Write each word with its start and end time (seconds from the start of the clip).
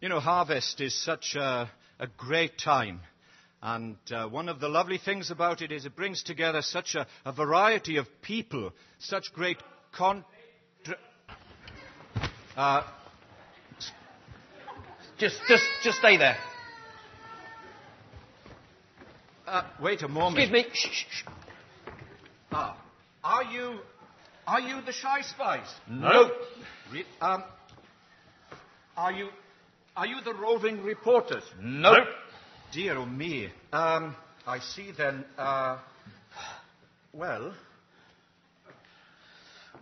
You 0.00 0.08
know, 0.10 0.20
harvest 0.20 0.80
is 0.80 0.94
such 0.94 1.34
a, 1.36 1.70
a 1.98 2.06
great 2.18 2.58
time. 2.58 3.00
And 3.62 3.96
uh, 4.10 4.28
one 4.28 4.48
of 4.48 4.60
the 4.60 4.68
lovely 4.68 4.98
things 4.98 5.30
about 5.30 5.62
it 5.62 5.72
is 5.72 5.86
it 5.86 5.96
brings 5.96 6.22
together 6.22 6.60
such 6.62 6.94
a, 6.94 7.06
a 7.24 7.32
variety 7.32 7.96
of 7.96 8.06
people, 8.22 8.72
such 8.98 9.32
great 9.32 9.56
con. 9.92 10.24
Uh, 12.56 12.82
Just, 15.18 15.36
just, 15.48 15.64
just 15.82 15.98
stay 15.98 16.18
there. 16.18 16.36
uh, 19.46 19.62
wait 19.80 20.02
a 20.02 20.08
moment. 20.08 20.38
Excuse 20.38 20.64
me. 20.64 20.70
Shh, 20.74 20.88
shh, 20.90 21.04
shh. 21.10 21.24
Ah, 22.52 22.76
are 23.24 23.44
you, 23.44 23.78
are 24.46 24.60
you 24.60 24.82
the 24.84 24.92
shy 24.92 25.22
spies? 25.22 25.66
No. 25.88 26.30
Re- 26.92 27.06
um, 27.22 27.44
are 28.96 29.12
you, 29.12 29.28
are 29.96 30.06
you 30.06 30.20
the 30.24 30.34
roving 30.34 30.82
reporters? 30.82 31.42
No. 31.60 31.94
Dear 32.72 32.96
oh 32.98 33.06
me. 33.06 33.48
Um, 33.72 34.14
I 34.46 34.58
see 34.60 34.92
then. 34.96 35.24
Uh, 35.38 35.78
well, 37.12 37.54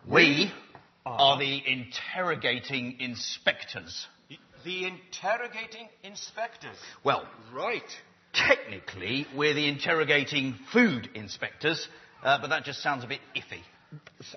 We 0.09 0.53
are 1.07 1.39
the 1.39 1.63
interrogating 1.67 3.01
inspectors. 3.01 4.07
the 4.65 4.87
interrogating 4.87 5.89
inspectors. 6.03 6.77
Well, 7.03 7.27
Right. 7.53 7.83
technically, 8.33 9.27
we're 9.35 9.55
the 9.55 9.69
interrogating 9.69 10.55
food 10.73 11.09
inspectors, 11.15 11.87
uh, 12.23 12.39
but 12.41 12.49
that 12.51 12.65
just 12.65 12.83
sounds 12.83 13.05
a 13.05 13.07
bit 13.07 13.21
iffy. 13.35 13.63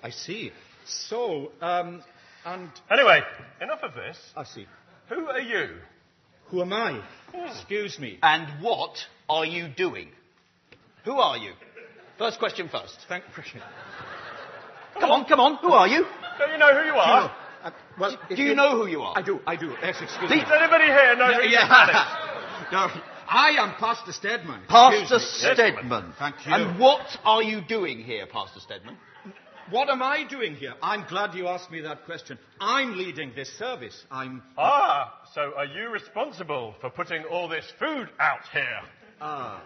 I 0.03 0.09
see. 0.09 0.51
So, 0.85 1.51
um, 1.61 2.03
and 2.45 2.69
Anyway, 2.89 3.21
enough 3.61 3.83
of 3.83 3.93
this. 3.93 4.17
I 4.35 4.43
see. 4.43 4.67
Who 5.09 5.25
are 5.27 5.39
you? 5.39 5.69
Who 6.49 6.61
am 6.61 6.73
I? 6.73 7.01
Excuse 7.33 7.99
me. 7.99 8.19
And 8.21 8.63
what 8.63 8.97
are 9.29 9.45
you 9.45 9.67
doing? 9.67 10.09
Who 11.05 11.13
are 11.13 11.37
you? 11.37 11.51
First 12.17 12.39
question 12.39 12.69
first. 12.69 12.97
Thank. 13.07 13.23
You. 13.53 13.61
Come 14.99 15.11
on, 15.11 15.25
come 15.25 15.39
on. 15.39 15.57
Who 15.57 15.71
are 15.71 15.87
you? 15.87 16.05
Don't 16.39 16.51
you 16.51 16.57
know 16.57 16.73
who 16.73 16.85
you 16.85 16.93
are? 16.93 17.31
Uh, 17.63 17.71
well, 17.99 18.17
Do 18.29 18.41
you 18.41 18.55
know 18.55 18.77
who 18.77 18.87
you 18.87 19.01
are? 19.01 19.13
I 19.17 19.21
do. 19.21 19.39
I 19.45 19.55
do. 19.55 19.73
Yes, 19.81 19.97
excuse 20.01 20.29
Please. 20.29 20.29
me. 20.29 20.41
Does 20.41 20.51
anybody 20.61 20.85
here 20.85 21.15
know 21.15 21.33
who 21.33 21.47
you 21.47 21.57
are? 21.57 22.71
no, 22.71 23.01
I 23.29 23.49
am 23.59 23.73
Pastor 23.79 24.11
Stedman. 24.13 24.61
Pastor 24.67 25.15
Excuse 25.15 25.43
me. 25.43 25.53
Stedman. 25.53 26.13
Thank 26.17 26.45
you. 26.45 26.53
And 26.53 26.79
what 26.79 27.05
are 27.25 27.43
you 27.43 27.61
doing 27.61 27.99
here, 27.99 28.25
Pastor 28.25 28.59
Stedman? 28.59 28.97
What 29.69 29.89
am 29.89 30.01
I 30.01 30.23
doing 30.23 30.55
here? 30.55 30.73
I'm 30.81 31.05
glad 31.09 31.33
you 31.35 31.47
asked 31.47 31.69
me 31.71 31.81
that 31.81 32.05
question. 32.05 32.39
I'm 32.59 32.97
leading 32.97 33.33
this 33.35 33.49
service. 33.57 34.05
I'm. 34.09 34.41
Ah, 34.57 35.21
so 35.35 35.53
are 35.57 35.65
you 35.65 35.89
responsible 35.89 36.73
for 36.79 36.89
putting 36.89 37.23
all 37.25 37.49
this 37.49 37.65
food 37.77 38.07
out 38.19 38.39
here? 38.53 38.79
Ah. 39.19 39.61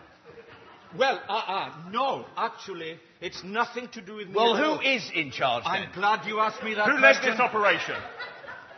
Well, 0.97 1.21
uh, 1.29 1.33
uh, 1.33 1.73
no, 1.91 2.25
actually, 2.35 2.99
it's 3.21 3.43
nothing 3.43 3.89
to 3.89 4.01
do 4.01 4.15
with 4.15 4.27
me. 4.27 4.33
Well, 4.35 4.57
who 4.57 4.81
is 4.81 5.09
in 5.13 5.31
charge 5.31 5.63
I'm 5.65 5.89
glad 5.93 6.27
you 6.27 6.39
asked 6.39 6.63
me 6.63 6.73
that 6.73 6.83
question. 6.83 6.97
Who 6.97 7.03
led 7.05 7.15
this 7.23 7.39
operation? 7.39 7.95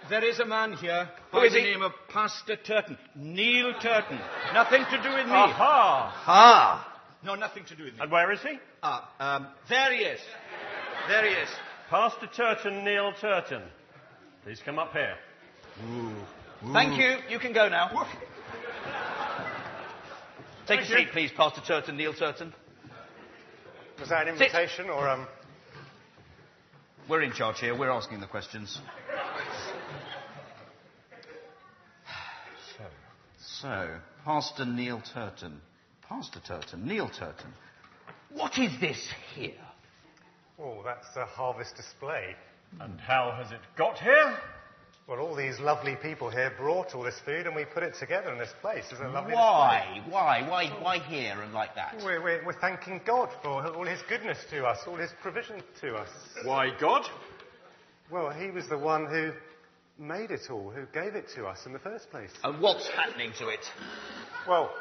There 0.09 0.23
is 0.23 0.39
a 0.39 0.45
man 0.45 0.73
here 0.73 1.09
Who 1.31 1.37
by 1.39 1.45
is 1.45 1.53
the 1.53 1.59
he? 1.59 1.71
name 1.71 1.81
of 1.81 1.93
Pastor 2.09 2.57
Turton. 2.57 2.97
Neil 3.15 3.73
Turton. 3.81 4.19
Nothing 4.53 4.83
to 4.91 4.97
do 5.01 5.09
with 5.15 5.25
me. 5.25 5.31
Aha! 5.31 6.23
Ah. 6.27 6.99
No, 7.23 7.35
nothing 7.35 7.63
to 7.65 7.75
do 7.75 7.85
with 7.85 7.93
me. 7.93 7.99
And 8.01 8.11
where 8.11 8.31
is 8.33 8.41
he? 8.41 8.59
Ah, 8.83 9.09
um, 9.19 9.47
there 9.69 9.93
he 9.95 10.03
is. 10.03 10.19
There 11.07 11.25
he 11.27 11.33
is. 11.33 11.49
Pastor 11.89 12.27
Turton, 12.27 12.83
Neil 12.85 13.13
Turton. 13.19 13.61
Please 14.43 14.61
come 14.63 14.79
up 14.79 14.93
here. 14.93 15.15
Thank 16.71 16.97
you. 16.97 17.17
You 17.29 17.39
can 17.39 17.53
go 17.53 17.67
now. 17.67 17.89
Take 20.65 20.79
a 20.79 20.85
Thank 20.85 20.89
you. 20.89 20.95
seat, 20.95 21.07
please, 21.11 21.31
Pastor 21.35 21.61
Turton, 21.67 21.97
Neil 21.97 22.13
Turton. 22.13 22.53
Was 23.99 24.09
that 24.09 24.27
an 24.27 24.37
Sit. 24.37 24.47
invitation 24.47 24.89
or 24.89 25.09
um? 25.09 25.27
We're 27.09 27.21
in 27.21 27.33
charge 27.33 27.59
here. 27.59 27.77
We're 27.77 27.91
asking 27.91 28.21
the 28.21 28.27
questions. 28.27 28.79
So, 32.77 32.83
so 33.61 33.87
Pastor 34.25 34.65
Neil 34.65 35.01
Turton. 35.13 35.61
Pastor 36.07 36.39
Turton, 36.45 36.87
Neil 36.87 37.09
Turton. 37.09 37.53
What 38.31 38.57
is 38.57 38.71
this 38.79 39.09
here? 39.35 39.53
Oh, 40.59 40.81
that's 40.83 41.15
a 41.15 41.25
harvest 41.25 41.75
display. 41.75 42.35
And 42.79 42.99
how 42.99 43.33
has 43.37 43.51
it 43.51 43.59
got 43.77 43.99
here? 43.99 44.37
Well, 45.07 45.19
all 45.19 45.35
these 45.35 45.59
lovely 45.59 45.97
people 46.01 46.29
here 46.29 46.53
brought 46.57 46.95
all 46.95 47.03
this 47.03 47.19
food, 47.25 47.45
and 47.45 47.55
we 47.55 47.65
put 47.65 47.83
it 47.83 47.93
together 47.99 48.31
in 48.31 48.39
this 48.39 48.53
place. 48.61 48.85
It's 48.89 49.01
a 49.01 49.07
lovely 49.09 49.33
Why? 49.33 50.01
Why? 50.07 50.47
Why? 50.47 50.69
Why 50.81 50.99
here 50.99 51.41
and 51.41 51.53
like 51.53 51.75
that? 51.75 51.95
We're, 52.03 52.23
we're, 52.23 52.45
we're 52.45 52.59
thanking 52.59 53.01
God 53.05 53.29
for 53.41 53.67
all 53.67 53.85
His 53.85 53.99
goodness 54.07 54.37
to 54.51 54.65
us, 54.65 54.79
all 54.87 54.95
His 54.95 55.11
provision 55.21 55.61
to 55.81 55.95
us. 55.95 56.09
Why, 56.45 56.69
God? 56.79 57.03
Well, 58.09 58.29
He 58.29 58.49
was 58.49 58.69
the 58.69 58.77
one 58.77 59.07
who 59.07 59.33
made 59.99 60.31
it 60.31 60.49
all, 60.49 60.71
who 60.71 60.85
gave 60.93 61.15
it 61.15 61.25
to 61.35 61.47
us 61.47 61.65
in 61.65 61.73
the 61.73 61.79
first 61.79 62.09
place. 62.09 62.31
And 62.43 62.61
what's 62.61 62.87
happening 62.87 63.33
to 63.39 63.49
it? 63.49 63.65
Well, 64.47 64.71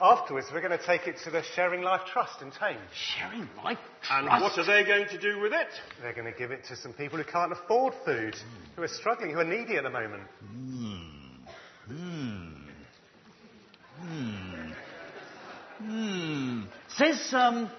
afterwards 0.00 0.46
we're 0.52 0.60
going 0.60 0.76
to 0.76 0.84
take 0.84 1.06
it 1.06 1.16
to 1.24 1.30
the 1.30 1.42
Sharing 1.54 1.82
Life 1.82 2.02
Trust 2.12 2.42
in 2.42 2.50
Thames. 2.50 2.80
Sharing 2.94 3.48
life 3.62 3.78
Trust? 4.02 4.28
And 4.28 4.42
what 4.42 4.58
are 4.58 4.66
they 4.66 4.86
going 4.86 5.08
to 5.08 5.18
do 5.18 5.40
with 5.40 5.52
it? 5.52 5.68
They're 6.00 6.14
going 6.14 6.32
to 6.32 6.38
give 6.38 6.50
it 6.50 6.64
to 6.68 6.76
some 6.76 6.92
people 6.92 7.18
who 7.18 7.24
can't 7.24 7.52
afford 7.52 7.94
food, 8.04 8.36
who 8.76 8.82
are 8.82 8.88
struggling, 8.88 9.32
who 9.32 9.40
are 9.40 9.44
needy 9.44 9.76
at 9.76 9.84
the 9.84 9.90
moment. 9.90 10.22
Mm. 10.54 11.10
Mm. 11.90 12.56
Hmm. 14.00 14.72
Hmm. 15.78 16.62
Says 16.96 17.34
um, 17.34 17.70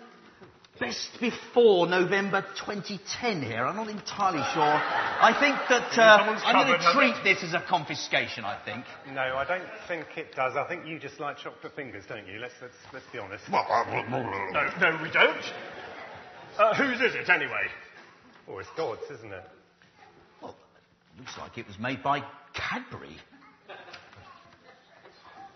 best 0.81 1.09
before 1.22 1.88
November 1.88 2.42
2010 2.42 3.44
here. 3.44 3.64
I'm 3.64 3.75
not 3.75 3.88
entirely 3.88 4.44
sure. 4.52 4.64
I 4.64 5.31
think 5.40 5.56
that 5.69 5.94
uh, 5.97 6.42
I'm 6.44 6.68
going 6.68 6.80
to 6.80 6.92
treat 6.94 7.24
this 7.24 7.44
as 7.44 7.53
a 7.53 7.64
confiscation. 7.69 8.44
I 8.44 8.59
think. 8.66 8.84
No, 9.14 9.22
I 9.22 9.46
don't 9.46 9.70
think 9.88 10.08
it 10.18 10.36
does. 10.36 10.58
I 10.58 10.68
think 10.68 10.88
you 10.88 11.00
just 11.00 11.20
like 11.20 11.38
chocolate 11.38 11.75
fingers, 11.75 12.03
don't 12.09 12.28
you? 12.28 12.40
Let's, 12.40 12.56
let's, 12.62 12.74
let's 12.91 13.06
be 13.14 13.20
honest. 13.20 13.44
No, 14.52 14.90
no, 14.90 15.03
we 15.03 15.12
don't. 15.12 15.46
Uh, 16.58 16.74
whose 16.75 17.00
is 17.00 17.16
it 17.16 17.30
anyway? 17.30 17.70
Oh, 18.50 18.58
it's 18.58 18.70
God's, 18.75 19.03
isn't 19.14 19.31
it? 19.31 19.44
Well, 20.41 20.56
looks 21.18 21.38
like 21.38 21.58
it 21.59 21.68
was 21.68 21.78
made 21.80 22.02
by 22.02 22.24
Cadbury. 22.53 23.16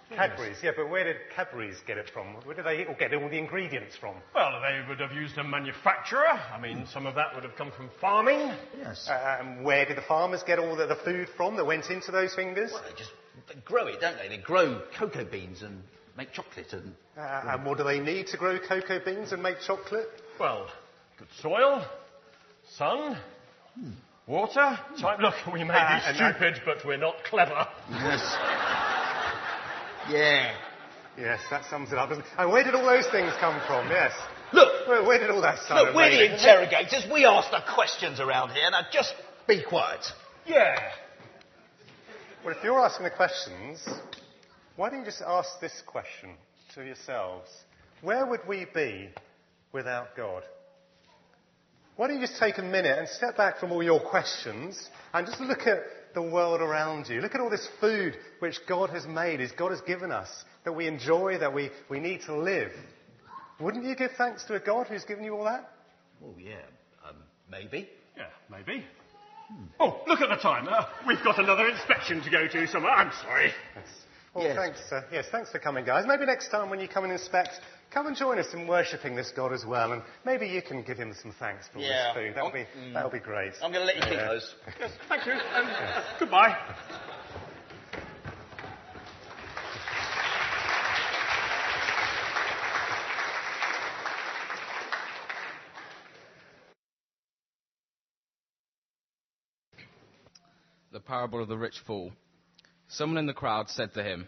Cadbury's, 0.09 0.57
yeah, 0.61 0.71
but 0.75 0.89
where 0.89 1.03
did 1.03 1.17
Cadbury's 1.35 1.77
get 1.87 1.97
it 1.97 2.09
from? 2.13 2.27
Where 2.43 2.55
did 2.55 2.65
they 2.65 2.85
get 2.99 3.13
all 3.13 3.27
the 3.27 3.37
ingredients 3.39 3.95
from? 3.99 4.15
Well, 4.35 4.61
they 4.61 4.87
would 4.87 4.99
have 4.99 5.11
used 5.11 5.37
a 5.37 5.43
manufacturer. 5.43 6.27
I 6.27 6.59
mean, 6.59 6.85
some 6.91 7.05
of 7.07 7.15
that 7.15 7.33
would 7.33 7.43
have 7.43 7.55
come 7.55 7.71
from 7.71 7.89
farming. 7.99 8.51
Yes. 8.79 9.07
Uh, 9.09 9.37
and 9.41 9.63
where 9.65 9.83
did 9.85 9.97
the 9.97 10.03
farmers 10.03 10.43
get 10.43 10.59
all 10.59 10.75
the, 10.75 10.85
the 10.85 10.95
food 11.03 11.27
from 11.35 11.55
that 11.57 11.65
went 11.65 11.89
into 11.89 12.11
those 12.11 12.35
fingers? 12.35 12.71
Well, 12.71 12.83
they 12.87 12.95
just 12.97 13.11
they 13.49 13.55
grow 13.65 13.87
it, 13.87 13.99
don't 13.99 14.17
they? 14.17 14.27
They 14.29 14.37
grow 14.37 14.81
cocoa 14.97 15.25
beans 15.25 15.61
and 15.63 15.81
make 16.17 16.31
chocolate 16.33 16.71
and. 16.71 16.93
Uh, 17.17 17.41
and 17.47 17.65
what 17.65 17.77
do 17.79 17.83
they 17.83 17.99
need 17.99 18.27
to 18.27 18.37
grow 18.37 18.59
cocoa 18.59 18.99
beans 19.03 19.31
and 19.31 19.41
make 19.41 19.59
chocolate? 19.65 20.07
Well, 20.39 20.67
good 21.17 21.27
soil, 21.41 21.83
sun, 22.77 23.17
water. 24.27 24.77
Time. 24.99 25.21
Look, 25.21 25.33
we 25.53 25.63
may 25.63 25.73
Uh, 25.73 25.99
be 25.99 26.05
and 26.05 26.19
that- 26.19 26.35
stupid, 26.35 26.61
but 26.65 26.85
we're 26.85 26.97
not 26.97 27.15
clever. 27.23 27.67
Yes. 27.89 28.35
Yeah. 30.09 30.53
Yes, 31.17 31.39
that 31.49 31.63
sums 31.69 31.91
it 31.91 31.97
up, 31.97 32.09
doesn't 32.09 32.25
it? 32.25 32.31
And 32.37 32.51
where 32.51 32.63
did 32.63 32.75
all 32.75 32.85
those 32.85 33.07
things 33.07 33.31
come 33.39 33.59
from? 33.67 33.87
Yes. 33.89 34.11
Look, 34.53 34.87
Where, 34.87 35.03
where 35.03 35.19
did 35.19 35.29
all 35.29 35.41
that 35.41 35.59
start? 35.59 35.85
look, 35.87 35.95
we're 35.95 36.09
the 36.09 36.33
interrogators. 36.33 37.05
We 37.11 37.25
ask 37.25 37.49
the 37.51 37.61
questions 37.73 38.19
around 38.19 38.49
here. 38.51 38.69
Now, 38.69 38.81
just 38.91 39.13
be 39.47 39.63
quiet. 39.63 40.05
Yeah. 40.45 40.75
Well, 42.43 42.55
if 42.55 42.63
you're 42.63 42.79
asking 42.79 43.05
the 43.05 43.09
questions, 43.11 43.83
why 44.75 44.89
don't 44.89 44.99
you 44.99 45.05
just 45.05 45.23
ask 45.25 45.59
this 45.61 45.81
question 45.85 46.31
to 46.75 46.83
yourselves? 46.85 47.49
Where 48.01 48.25
would 48.25 48.41
we 48.47 48.65
be 48.73 49.09
without 49.71 50.15
God? 50.15 50.43
Why 51.95 52.07
don't 52.07 52.19
you 52.19 52.27
just 52.27 52.39
take 52.39 52.57
a 52.57 52.61
minute 52.61 52.99
and 52.99 53.07
step 53.07 53.37
back 53.37 53.57
from 53.57 53.71
all 53.71 53.81
your 53.81 54.01
questions 54.01 54.89
and 55.13 55.25
just 55.25 55.39
look 55.39 55.61
at 55.65 55.79
the 56.15 56.21
world 56.21 56.61
around 56.61 57.07
you? 57.07 57.21
Look 57.21 57.35
at 57.35 57.41
all 57.41 57.49
this 57.51 57.67
food 57.79 58.17
which 58.39 58.59
God 58.67 58.89
has 58.89 59.05
made, 59.05 59.39
as 59.41 59.51
God 59.51 59.69
has 59.71 59.81
given 59.81 60.11
us, 60.11 60.29
that 60.63 60.73
we 60.73 60.87
enjoy, 60.87 61.37
that 61.37 61.53
we, 61.53 61.69
we 61.89 61.99
need 61.99 62.21
to 62.25 62.35
live. 62.35 62.71
Wouldn't 63.59 63.85
you 63.85 63.95
give 63.95 64.11
thanks 64.17 64.43
to 64.45 64.55
a 64.55 64.59
God 64.59 64.87
who's 64.87 65.03
given 65.05 65.23
you 65.23 65.35
all 65.35 65.45
that? 65.45 65.69
Oh, 66.23 66.33
yeah. 66.39 66.55
Um, 67.07 67.15
maybe. 67.51 67.87
Yeah, 68.17 68.25
maybe. 68.49 68.83
Oh, 69.79 70.01
look 70.07 70.21
at 70.21 70.29
the 70.29 70.41
time. 70.41 70.67
Uh, 70.67 70.85
we've 71.07 71.23
got 71.23 71.37
another 71.39 71.67
inspection 71.69 72.21
to 72.23 72.29
go 72.31 72.47
to 72.47 72.67
somewhere. 72.67 72.91
I'm 72.93 73.11
sorry. 73.21 73.51
Yes. 73.75 73.85
Well, 74.33 74.43
Yes. 74.43 74.55
thanks. 74.57 74.79
Uh, 74.91 75.01
yes, 75.13 75.25
thanks 75.31 75.51
for 75.51 75.59
coming, 75.59 75.85
guys. 75.85 76.05
Maybe 76.07 76.25
next 76.25 76.49
time 76.49 76.69
when 76.69 76.79
you 76.79 76.87
come 76.87 77.03
and 77.03 77.13
inspect, 77.13 77.51
come 77.95 78.07
and 78.07 78.15
join 78.17 78.37
us 78.37 78.53
in 78.53 78.67
worshipping 78.67 79.15
this 79.15 79.31
God 79.33 79.53
as 79.53 79.65
well, 79.65 79.93
and 79.93 80.01
maybe 80.25 80.47
you 80.47 80.61
can 80.61 80.83
give 80.83 80.97
him 80.97 81.15
some 81.21 81.33
thanks 81.39 81.65
for 81.71 81.79
yeah. 81.79 82.13
this 82.13 82.23
food. 82.23 82.35
That'll 82.35 82.51
be, 82.51 82.65
mm. 82.77 82.93
that'll 82.93 83.09
be 83.09 83.19
great. 83.19 83.53
I'm 83.63 83.71
going 83.71 83.87
to 83.87 83.93
let 83.93 83.95
you 83.95 84.01
keep 84.01 84.19
those. 84.19 84.53
Yes, 84.77 84.91
thank 85.07 85.25
you, 85.25 85.31
um, 85.31 85.69
goodbye. 86.19 86.57
The 100.91 100.99
parable 100.99 101.41
of 101.41 101.47
the 101.47 101.57
rich 101.57 101.79
fool. 101.87 102.11
Someone 102.89 103.17
in 103.17 103.25
the 103.25 103.33
crowd 103.33 103.69
said 103.69 103.93
to 103.93 104.03
him, 104.03 104.27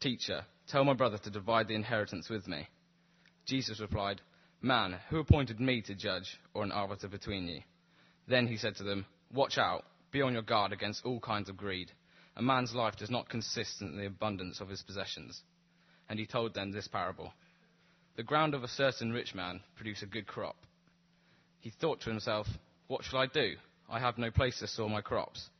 Teacher, 0.00 0.44
tell 0.68 0.84
my 0.84 0.94
brother 0.94 1.18
to 1.18 1.30
divide 1.30 1.66
the 1.66 1.74
inheritance 1.74 2.28
with 2.28 2.46
me. 2.46 2.68
Jesus 3.50 3.80
replied, 3.80 4.20
Man, 4.62 4.96
who 5.08 5.18
appointed 5.18 5.58
me 5.58 5.82
to 5.82 5.94
judge 5.96 6.38
or 6.54 6.62
an 6.62 6.70
arbiter 6.70 7.08
between 7.08 7.48
you? 7.48 7.62
Then 8.28 8.46
he 8.46 8.56
said 8.56 8.76
to 8.76 8.84
them, 8.84 9.06
Watch 9.34 9.58
out, 9.58 9.84
be 10.12 10.22
on 10.22 10.34
your 10.34 10.42
guard 10.42 10.72
against 10.72 11.04
all 11.04 11.18
kinds 11.18 11.48
of 11.48 11.56
greed. 11.56 11.90
A 12.36 12.42
man's 12.42 12.76
life 12.76 12.94
does 12.94 13.10
not 13.10 13.28
consist 13.28 13.80
in 13.80 13.96
the 13.96 14.06
abundance 14.06 14.60
of 14.60 14.68
his 14.68 14.82
possessions. 14.82 15.42
And 16.08 16.16
he 16.16 16.26
told 16.26 16.54
them 16.54 16.70
this 16.70 16.86
parable 16.86 17.32
The 18.16 18.22
ground 18.22 18.54
of 18.54 18.62
a 18.62 18.68
certain 18.68 19.10
rich 19.10 19.34
man 19.34 19.62
produced 19.74 20.04
a 20.04 20.06
good 20.06 20.28
crop. 20.28 20.56
He 21.58 21.70
thought 21.70 22.02
to 22.02 22.10
himself, 22.10 22.46
What 22.86 23.02
shall 23.02 23.18
I 23.18 23.26
do? 23.26 23.54
I 23.90 23.98
have 23.98 24.16
no 24.16 24.30
place 24.30 24.60
to 24.60 24.68
store 24.68 24.88
my 24.88 25.00
crops. 25.00 25.50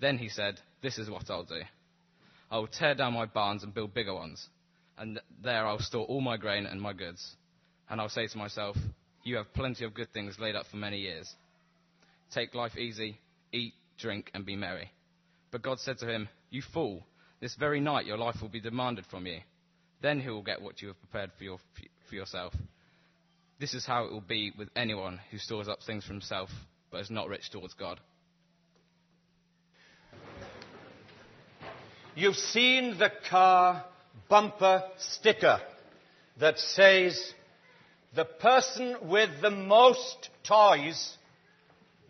Then 0.00 0.18
he 0.18 0.28
said, 0.28 0.60
This 0.82 0.98
is 0.98 1.10
what 1.10 1.28
I'll 1.30 1.42
do. 1.42 1.62
I 2.48 2.58
will 2.58 2.68
tear 2.68 2.94
down 2.94 3.14
my 3.14 3.26
barns 3.26 3.64
and 3.64 3.74
build 3.74 3.92
bigger 3.92 4.14
ones, 4.14 4.48
and 4.98 5.20
there 5.42 5.66
I'll 5.66 5.78
store 5.78 6.06
all 6.06 6.20
my 6.20 6.36
grain 6.36 6.66
and 6.66 6.80
my 6.80 6.92
goods. 6.92 7.36
And 7.88 8.00
I'll 8.00 8.08
say 8.08 8.26
to 8.26 8.38
myself, 8.38 8.76
You 9.24 9.36
have 9.36 9.52
plenty 9.54 9.84
of 9.84 9.94
good 9.94 10.12
things 10.12 10.38
laid 10.38 10.56
up 10.56 10.66
for 10.66 10.76
many 10.76 10.98
years. 10.98 11.32
Take 12.32 12.54
life 12.54 12.76
easy, 12.76 13.18
eat, 13.52 13.74
drink, 13.98 14.30
and 14.34 14.44
be 14.44 14.56
merry. 14.56 14.90
But 15.50 15.62
God 15.62 15.80
said 15.80 15.98
to 15.98 16.06
him, 16.06 16.28
You 16.50 16.62
fool, 16.72 17.04
this 17.40 17.54
very 17.54 17.80
night 17.80 18.06
your 18.06 18.18
life 18.18 18.36
will 18.42 18.48
be 18.48 18.60
demanded 18.60 19.06
from 19.06 19.26
you. 19.26 19.38
Then 20.02 20.20
he 20.20 20.28
will 20.28 20.42
get 20.42 20.60
what 20.60 20.82
you 20.82 20.88
have 20.88 21.00
prepared 21.00 21.30
for, 21.36 21.44
your, 21.44 21.58
for 22.08 22.14
yourself. 22.14 22.54
This 23.58 23.74
is 23.74 23.86
how 23.86 24.04
it 24.04 24.12
will 24.12 24.20
be 24.20 24.52
with 24.56 24.68
anyone 24.76 25.20
who 25.30 25.38
stores 25.38 25.68
up 25.68 25.78
things 25.84 26.04
for 26.04 26.12
himself, 26.12 26.50
but 26.90 27.00
is 27.00 27.10
not 27.10 27.28
rich 27.28 27.50
towards 27.50 27.74
God. 27.74 27.98
You've 32.14 32.36
seen 32.36 32.98
the 32.98 33.10
car 33.30 33.84
bumper 34.28 34.84
sticker 34.98 35.60
that 36.38 36.58
says, 36.58 37.32
the 38.14 38.24
person 38.24 38.96
with 39.02 39.30
the 39.42 39.50
most 39.50 40.30
toys 40.44 41.16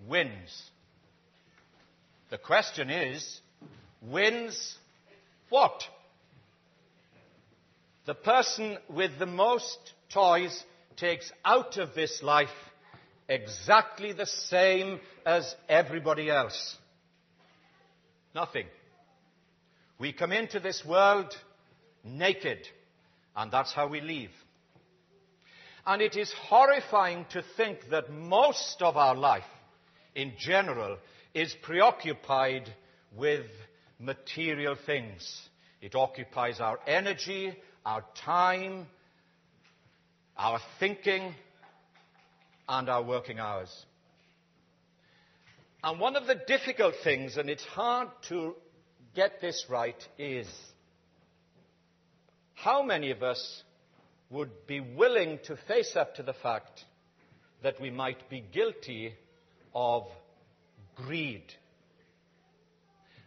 wins. 0.06 0.70
The 2.30 2.38
question 2.38 2.90
is, 2.90 3.40
wins 4.02 4.76
what? 5.48 5.82
The 8.06 8.14
person 8.14 8.78
with 8.88 9.18
the 9.18 9.26
most 9.26 9.78
toys 10.12 10.64
takes 10.96 11.30
out 11.44 11.78
of 11.78 11.94
this 11.94 12.22
life 12.22 12.48
exactly 13.28 14.12
the 14.12 14.26
same 14.26 15.00
as 15.26 15.54
everybody 15.68 16.30
else. 16.30 16.76
Nothing. 18.34 18.66
We 19.98 20.12
come 20.12 20.32
into 20.32 20.60
this 20.60 20.84
world 20.84 21.34
naked, 22.16 22.58
and 23.36 23.50
that's 23.50 23.72
how 23.72 23.88
we 23.88 24.00
leave. 24.00 24.30
And 25.86 26.02
it 26.02 26.16
is 26.16 26.32
horrifying 26.48 27.24
to 27.30 27.42
think 27.56 27.78
that 27.90 28.12
most 28.12 28.82
of 28.82 28.96
our 28.96 29.14
life, 29.14 29.44
in 30.14 30.32
general, 30.38 30.98
is 31.34 31.54
preoccupied 31.62 32.72
with 33.16 33.46
material 33.98 34.76
things. 34.86 35.48
It 35.80 35.94
occupies 35.94 36.60
our 36.60 36.78
energy, 36.86 37.56
our 37.86 38.04
time, 38.24 38.86
our 40.36 40.60
thinking, 40.78 41.34
and 42.68 42.88
our 42.88 43.02
working 43.02 43.38
hours. 43.38 43.74
And 45.82 46.00
one 46.00 46.16
of 46.16 46.26
the 46.26 46.34
difficult 46.46 46.94
things, 47.02 47.36
and 47.36 47.48
it's 47.48 47.64
hard 47.64 48.08
to 48.28 48.56
get 49.14 49.40
this 49.40 49.64
right, 49.70 49.96
is 50.18 50.48
how 52.62 52.82
many 52.82 53.10
of 53.10 53.22
us 53.22 53.62
would 54.30 54.66
be 54.66 54.80
willing 54.80 55.38
to 55.44 55.56
face 55.68 55.94
up 55.94 56.16
to 56.16 56.22
the 56.22 56.32
fact 56.32 56.84
that 57.62 57.80
we 57.80 57.90
might 57.90 58.28
be 58.28 58.44
guilty 58.52 59.14
of 59.74 60.04
greed. 60.96 61.44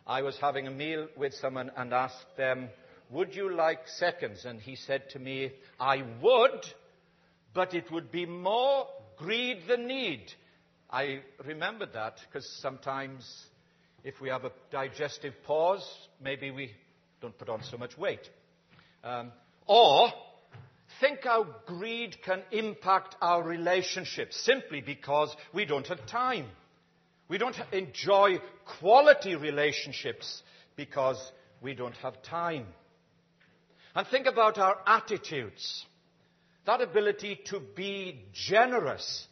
I 0.06 0.22
was 0.22 0.38
having 0.40 0.68
a 0.68 0.72
meal 0.72 1.08
with 1.16 1.34
someone 1.34 1.72
and 1.78 1.94
asked 1.94 2.38
them, 2.38 2.70
Would 3.10 3.34
you 3.34 3.56
like 3.56 3.88
seconds? 3.88 4.44
And 4.46 4.60
he 4.60 4.76
said 4.76 5.10
to 5.12 5.20
me, 5.20 5.52
I 5.80 6.04
would, 6.22 6.66
but 7.54 7.74
it 7.74 7.90
would 7.92 8.12
be 8.12 8.26
more 8.26 8.88
greed 9.18 9.64
than 9.68 9.88
need. 9.88 10.26
I 10.90 11.22
remembered 11.46 11.94
that 11.94 12.18
because 12.28 12.48
sometimes 12.62 13.24
if 14.04 14.20
we 14.20 14.30
have 14.30 14.44
a 14.44 14.52
digestive 14.72 15.34
pause, 15.46 15.88
maybe 16.22 16.52
we 16.52 16.72
don't 17.22 17.38
put 17.38 17.48
on 17.48 17.64
so 17.64 17.78
much 17.78 17.98
weight. 17.98 18.30
Um, 19.04 19.32
or 19.66 20.10
think 21.00 21.24
how 21.24 21.46
greed 21.66 22.18
can 22.24 22.44
impact 22.52 23.16
our 23.22 23.42
relationships 23.42 24.40
simply 24.46 24.82
because 24.82 25.36
we 25.54 25.66
don't 25.66 25.88
have 25.88 26.06
time. 26.06 26.46
We 27.28 27.38
don't 27.38 27.56
enjoy 27.72 28.40
quality 28.80 29.36
relationships 29.36 30.44
because 30.76 31.20
we 31.62 31.74
don't 31.74 31.96
have 31.98 32.22
time. 32.22 32.66
And 33.96 34.08
think 34.08 34.28
about 34.28 34.58
our 34.58 34.78
attitudes. 34.86 35.86
That 36.66 36.82
ability 36.82 37.40
to 37.46 37.60
be 37.60 38.26
generous, 38.34 39.28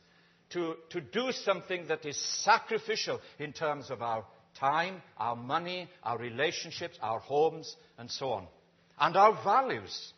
to, 0.51 0.75
to 0.89 1.01
do 1.01 1.31
something 1.31 1.87
that 1.87 2.05
is 2.05 2.17
sacrificial 2.17 3.21
in 3.37 3.53
terms 3.53 3.91
of 3.91 4.01
our 4.01 4.25
time, 4.59 5.01
our 5.17 5.35
money, 5.35 5.87
our 6.03 6.17
relationships, 6.17 6.97
our 7.01 7.19
homes, 7.19 7.75
and 7.97 8.09
so 8.09 8.31
on. 8.31 8.47
And 8.99 9.15
our 9.15 9.41
values. 9.43 10.13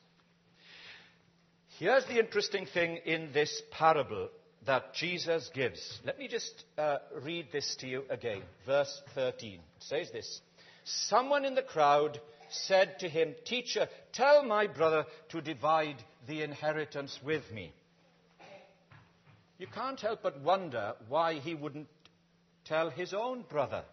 Here's 1.78 2.06
the 2.06 2.20
interesting 2.20 2.66
thing 2.66 2.98
in 3.06 3.32
this 3.34 3.62
parable 3.72 4.30
that 4.66 4.94
Jesus 4.94 5.50
gives. 5.54 6.00
Let 6.06 6.20
me 6.20 6.28
just 6.28 6.64
uh, 6.78 6.98
read 7.24 7.48
this 7.52 7.76
to 7.80 7.88
you 7.88 8.04
again. 8.10 8.44
Verse 8.66 9.02
13 9.16 9.54
it 9.54 9.62
says 9.80 10.12
this 10.12 10.42
Someone 10.84 11.46
in 11.46 11.56
the 11.56 11.62
crowd 11.62 12.20
said 12.50 13.00
to 13.00 13.10
him, 13.10 13.34
Teacher, 13.46 13.88
tell 14.14 14.44
my 14.44 14.68
brother 14.68 15.06
to 15.30 15.42
divide 15.42 16.04
the 16.28 16.44
inheritance 16.44 17.18
with 17.24 17.44
me. 17.52 17.72
You 19.58 19.68
can't 19.68 20.00
help 20.00 20.24
but 20.24 20.42
wonder 20.42 20.94
why 21.08 21.36
he 21.36 21.54
wouldn't 21.54 21.88
tell 22.66 22.90
his 22.90 23.14
own 23.14 23.44
brother. 23.50 23.84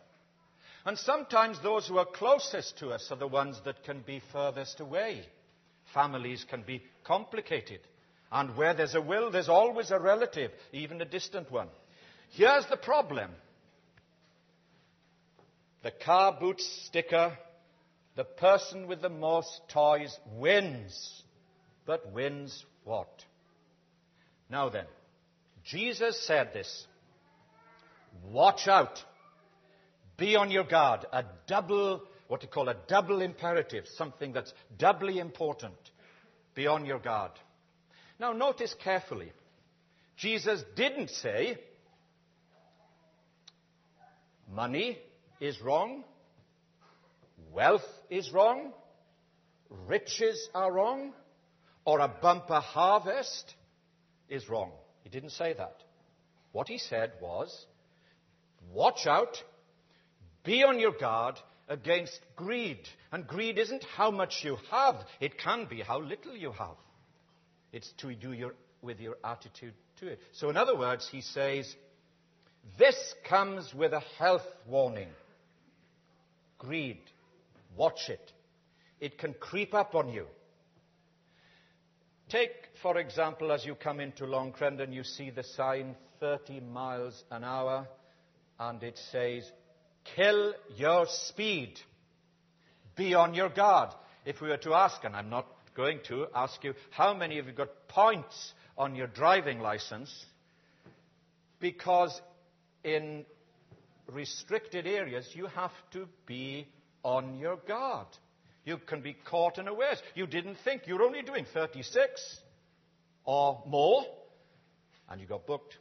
And 0.89 0.97
sometimes 0.97 1.61
those 1.63 1.87
who 1.87 1.99
are 1.99 2.07
closest 2.07 2.79
to 2.79 2.89
us 2.93 3.09
are 3.11 3.19
the 3.19 3.29
ones 3.29 3.61
that 3.67 3.85
can 3.85 4.01
be 4.01 4.23
furthest 4.33 4.81
away. 4.81 5.21
Families 5.93 6.47
can 6.49 6.63
be 6.63 6.83
complicated. 7.05 7.81
And 8.33 8.57
where 8.57 8.73
there's 8.73 8.95
a 8.95 9.01
will, 9.03 9.31
there's 9.31 9.51
always 9.51 9.91
a 9.91 9.99
relative, 10.01 10.51
even 10.73 10.99
a 11.03 11.05
distant 11.05 11.53
one. 11.53 11.69
Here's 12.31 12.65
the 12.71 12.79
problem 12.79 13.31
the 15.83 15.91
car 15.91 16.39
boot 16.41 16.59
sticker, 16.59 17.37
the 18.17 18.25
person 18.25 18.87
with 18.87 19.03
the 19.03 19.11
most 19.11 19.61
toys 19.71 20.19
wins. 20.37 21.23
But 21.85 22.15
wins 22.15 22.65
what? 22.85 23.11
Now 24.49 24.71
then, 24.71 24.87
Jesus 25.67 26.27
said 26.27 26.55
this 26.55 26.87
Watch 28.25 28.69
out. 28.69 28.99
Be 30.19 30.37
on 30.37 30.51
your 30.51 30.65
guard. 30.65 31.07
A 31.13 31.25
double, 31.47 32.03
what 32.27 32.43
you 32.43 32.49
call 32.49 32.69
a 32.69 32.77
double 32.89 33.23
imperative, 33.23 33.85
something 33.97 34.33
that's 34.33 34.53
doubly 34.77 35.19
important. 35.19 35.77
Be 36.55 36.67
on 36.67 36.85
your 36.85 36.99
guard. 36.99 37.31
Now, 38.21 38.33
notice 38.33 38.75
carefully. 38.83 39.33
Jesus 40.17 40.63
didn't 40.75 41.11
say 41.11 41.57
money 44.53 44.99
is 45.41 45.61
wrong, 45.63 46.03
wealth 47.53 47.87
is 48.11 48.33
wrong, 48.33 48.73
riches 49.87 50.49
are 50.53 50.73
wrong, 50.73 51.13
or 51.85 52.01
a 52.01 52.09
bumper 52.09 52.59
harvest 52.61 53.55
is 54.29 54.49
wrong. 54.49 54.73
He 55.05 55.11
didn't 55.11 55.31
say 55.31 55.53
that. 55.53 55.77
What 56.51 56.67
he 56.67 56.79
said 56.79 57.13
was, 57.21 57.67
watch 58.73 59.07
out, 59.07 59.41
be 60.49 60.65
on 60.65 60.81
your 60.81 60.93
guard 60.93 61.39
against 61.69 62.19
greed. 62.35 62.81
And 63.13 63.27
greed 63.27 63.59
isn't 63.59 63.85
how 63.85 64.11
much 64.11 64.41
you 64.43 64.57
have, 64.71 64.97
it 65.21 65.39
can 65.39 65.67
be 65.67 65.83
how 65.83 66.01
little 66.01 66.35
you 66.35 66.53
have. 66.53 66.79
It's 67.71 67.93
to 67.99 68.15
do 68.15 68.33
your, 68.33 68.55
with 68.81 68.99
your 68.99 69.17
attitude 69.23 69.75
to 70.01 70.07
it. 70.07 70.21
So, 70.33 70.49
in 70.49 70.57
other 70.57 70.75
words, 70.75 71.07
he 71.13 71.21
says, 71.21 71.77
this 72.79 73.15
comes 73.29 73.75
with 73.75 73.93
a 73.93 74.01
health 74.19 74.47
warning. 74.67 75.11
Greed. 76.59 77.03
Watch 77.77 78.09
it. 78.09 78.33
It 79.01 79.19
can 79.19 79.35
creep 79.35 79.75
up 79.75 79.95
on 79.95 80.09
you. 80.09 80.27
Take, 82.31 82.53
for 82.81 82.97
example, 82.99 83.53
as 83.53 83.67
you 83.67 83.75
come 83.75 84.01
into 84.01 84.25
Long 84.25 84.53
Crendon, 84.53 84.95
you 84.95 85.05
see 85.05 85.29
the 85.29 85.45
sign 85.45 85.95
30 86.21 86.61
miles 86.61 87.23
an 87.31 87.45
hour, 87.45 87.87
and 88.59 88.83
it 88.83 88.99
says 89.13 89.45
kill 90.17 90.55
your 90.77 91.07
speed. 91.09 91.79
Be 92.97 93.15
on 93.15 93.35
your 93.35 93.49
guard. 93.49 93.91
If 94.25 94.41
we 94.41 94.49
were 94.49 94.57
to 94.59 94.75
ask, 94.75 95.03
and 95.05 95.15
I'm 95.15 95.31
not 95.31 95.47
going 95.75 96.01
to 96.09 96.27
ask 96.35 96.63
you, 96.65 96.75
how 96.91 97.15
many 97.15 97.39
of 97.39 97.47
you 97.47 97.53
got 97.53 97.89
points 97.89 98.53
on 98.77 98.95
your 98.95 99.07
driving 99.07 99.61
license? 99.61 100.13
Because 101.61 102.21
in 102.85 103.25
restricted 104.13 104.87
areas, 104.87 105.29
you 105.35 105.47
have 105.47 105.73
to 105.93 106.09
be 106.27 106.67
on 107.03 107.39
your 107.39 107.57
guard. 107.57 108.09
You 108.65 108.79
can 108.79 109.01
be 109.01 109.17
caught 109.25 109.59
unawares. 109.59 110.03
You 110.15 110.27
didn't 110.27 110.59
think. 110.65 110.83
You're 110.87 111.03
only 111.03 111.23
doing 111.23 111.47
36 111.53 112.41
or 113.25 113.63
more, 113.67 114.05
and 115.09 115.21
you 115.21 115.27
got 115.27 115.47
booked. 115.47 115.77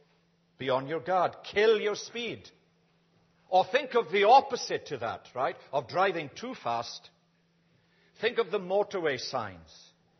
Be 0.58 0.70
on 0.70 0.86
your 0.86 1.00
guard. 1.00 1.32
Kill 1.52 1.80
your 1.80 1.96
speed. 1.96 2.48
Or 3.48 3.64
think 3.64 3.94
of 3.94 4.10
the 4.12 4.24
opposite 4.24 4.86
to 4.86 4.98
that, 4.98 5.22
right? 5.34 5.56
Of 5.72 5.88
driving 5.88 6.30
too 6.38 6.54
fast. 6.62 7.08
Think 8.20 8.38
of 8.38 8.50
the 8.50 8.60
motorway 8.60 9.18
signs. 9.18 9.70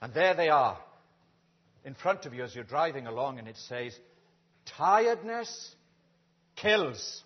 And 0.00 0.14
there 0.14 0.34
they 0.34 0.48
are 0.48 0.78
in 1.84 1.94
front 1.94 2.26
of 2.26 2.34
you 2.34 2.44
as 2.44 2.54
you're 2.54 2.64
driving 2.64 3.06
along, 3.06 3.38
and 3.38 3.48
it 3.48 3.56
says, 3.56 3.98
Tiredness 4.76 5.74
kills. 6.56 7.22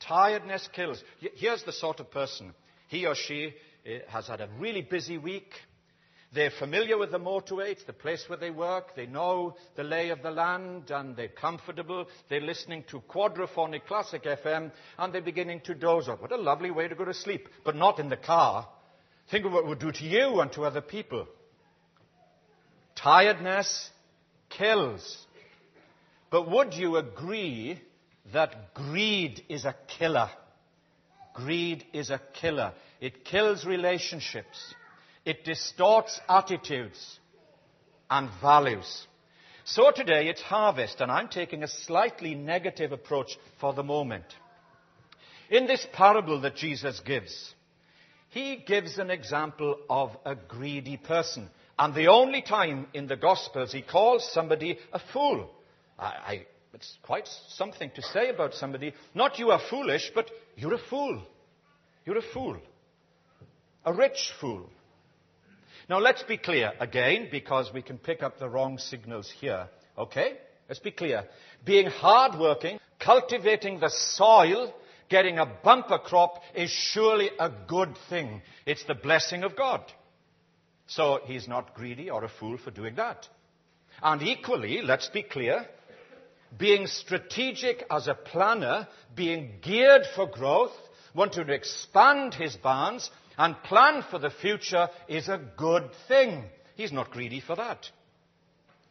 Tiredness 0.00 0.68
kills. 0.74 1.02
Here's 1.36 1.62
the 1.62 1.72
sort 1.72 2.00
of 2.00 2.10
person. 2.10 2.52
He 2.88 3.06
or 3.06 3.14
she 3.14 3.54
eh, 3.84 4.00
has 4.08 4.26
had 4.26 4.40
a 4.40 4.48
really 4.58 4.82
busy 4.82 5.18
week. 5.18 5.52
They're 6.32 6.50
familiar 6.50 6.98
with 6.98 7.12
the 7.12 7.18
motorway. 7.18 7.70
It's 7.70 7.84
the 7.84 7.92
place 7.92 8.24
where 8.28 8.38
they 8.38 8.50
work. 8.50 8.94
They 8.94 9.06
know 9.06 9.56
the 9.76 9.84
lay 9.84 10.10
of 10.10 10.22
the 10.22 10.30
land 10.30 10.90
and 10.90 11.16
they're 11.16 11.28
comfortable. 11.28 12.06
They're 12.28 12.40
listening 12.40 12.84
to 12.90 13.00
quadraphonic 13.00 13.86
classic 13.86 14.24
FM 14.24 14.72
and 14.98 15.12
they're 15.12 15.22
beginning 15.22 15.60
to 15.62 15.74
doze 15.74 16.08
off. 16.08 16.20
What 16.20 16.32
a 16.32 16.36
lovely 16.36 16.70
way 16.70 16.88
to 16.88 16.94
go 16.94 17.04
to 17.04 17.14
sleep, 17.14 17.48
but 17.64 17.76
not 17.76 17.98
in 17.98 18.08
the 18.08 18.16
car. 18.16 18.68
Think 19.30 19.46
of 19.46 19.52
what 19.52 19.64
it 19.64 19.68
would 19.68 19.78
do 19.78 19.92
to 19.92 20.04
you 20.04 20.40
and 20.40 20.52
to 20.52 20.64
other 20.64 20.80
people. 20.80 21.26
Tiredness 22.96 23.90
kills. 24.50 25.26
But 26.30 26.50
would 26.50 26.74
you 26.74 26.96
agree 26.96 27.80
that 28.32 28.74
greed 28.74 29.42
is 29.48 29.64
a 29.64 29.74
killer? 29.98 30.30
Greed 31.34 31.84
is 31.92 32.10
a 32.10 32.20
killer. 32.34 32.72
It 33.00 33.24
kills 33.24 33.64
relationships. 33.64 34.74
It 35.26 35.44
distorts 35.44 36.20
attitudes 36.28 37.18
and 38.08 38.30
values. 38.40 39.06
So 39.64 39.90
today 39.90 40.28
it's 40.28 40.40
harvest, 40.40 41.00
and 41.00 41.10
I'm 41.10 41.26
taking 41.26 41.64
a 41.64 41.68
slightly 41.68 42.36
negative 42.36 42.92
approach 42.92 43.36
for 43.60 43.74
the 43.74 43.82
moment. 43.82 44.24
In 45.50 45.66
this 45.66 45.84
parable 45.92 46.40
that 46.42 46.54
Jesus 46.54 47.00
gives, 47.00 47.54
he 48.28 48.62
gives 48.64 48.98
an 48.98 49.10
example 49.10 49.78
of 49.90 50.16
a 50.24 50.36
greedy 50.36 50.96
person. 50.96 51.50
And 51.76 51.92
the 51.92 52.06
only 52.06 52.42
time 52.42 52.86
in 52.94 53.08
the 53.08 53.16
Gospels 53.16 53.72
he 53.72 53.82
calls 53.82 54.32
somebody 54.32 54.78
a 54.92 55.00
fool. 55.12 55.50
I, 55.98 56.04
I, 56.04 56.46
it's 56.72 56.96
quite 57.02 57.28
something 57.48 57.90
to 57.96 58.02
say 58.02 58.30
about 58.30 58.54
somebody. 58.54 58.94
Not 59.12 59.40
you 59.40 59.50
are 59.50 59.60
foolish, 59.70 60.12
but 60.14 60.30
you're 60.56 60.74
a 60.74 60.88
fool. 60.90 61.20
You're 62.04 62.18
a 62.18 62.32
fool. 62.32 62.58
A 63.84 63.92
rich 63.92 64.30
fool. 64.40 64.70
Now 65.88 65.98
let's 66.00 66.22
be 66.24 66.36
clear 66.36 66.72
again, 66.80 67.28
because 67.30 67.70
we 67.72 67.82
can 67.82 67.98
pick 67.98 68.22
up 68.22 68.38
the 68.38 68.48
wrong 68.48 68.78
signals 68.78 69.32
here. 69.40 69.68
Okay? 69.96 70.32
Let's 70.68 70.80
be 70.80 70.90
clear. 70.90 71.24
Being 71.64 71.86
hardworking, 71.86 72.78
cultivating 72.98 73.78
the 73.78 73.90
soil, 73.90 74.74
getting 75.08 75.38
a 75.38 75.46
bumper 75.46 75.98
crop 75.98 76.42
is 76.54 76.70
surely 76.70 77.30
a 77.38 77.50
good 77.68 77.96
thing. 78.10 78.42
It's 78.66 78.84
the 78.84 78.94
blessing 78.94 79.44
of 79.44 79.56
God. 79.56 79.80
So 80.88 81.20
he's 81.24 81.46
not 81.46 81.74
greedy 81.74 82.10
or 82.10 82.24
a 82.24 82.28
fool 82.28 82.58
for 82.58 82.70
doing 82.70 82.96
that. 82.96 83.28
And 84.02 84.22
equally, 84.22 84.82
let's 84.82 85.08
be 85.08 85.22
clear, 85.22 85.66
being 86.58 86.86
strategic 86.86 87.84
as 87.90 88.08
a 88.08 88.14
planner, 88.14 88.88
being 89.14 89.54
geared 89.62 90.02
for 90.14 90.26
growth, 90.26 90.72
wanting 91.14 91.46
to 91.46 91.52
expand 91.52 92.34
his 92.34 92.56
barns, 92.56 93.10
and 93.38 93.62
plan 93.62 94.02
for 94.10 94.18
the 94.18 94.30
future 94.30 94.88
is 95.08 95.28
a 95.28 95.40
good 95.56 95.90
thing. 96.08 96.44
He's 96.74 96.92
not 96.92 97.10
greedy 97.10 97.40
for 97.40 97.56
that. 97.56 97.86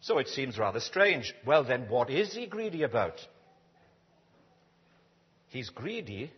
So 0.02 0.20
it 0.20 0.28
seems 0.28 0.58
rather 0.58 0.80
strange. 0.80 1.34
Well, 1.46 1.64
then, 1.64 1.88
what 1.90 2.10
is 2.10 2.34
he 2.34 2.46
greedy 2.46 2.84
about? 2.84 3.20
He's 5.48 5.70
greedy 5.70 6.32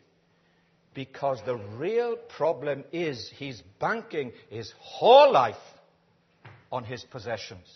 because 0.93 1.39
the 1.45 1.57
real 1.77 2.15
problem 2.37 2.83
is 2.91 3.31
he's 3.35 3.61
banking 3.79 4.31
his 4.49 4.73
whole 4.79 5.31
life 5.31 5.55
on 6.71 6.83
his 6.83 7.03
possessions. 7.03 7.67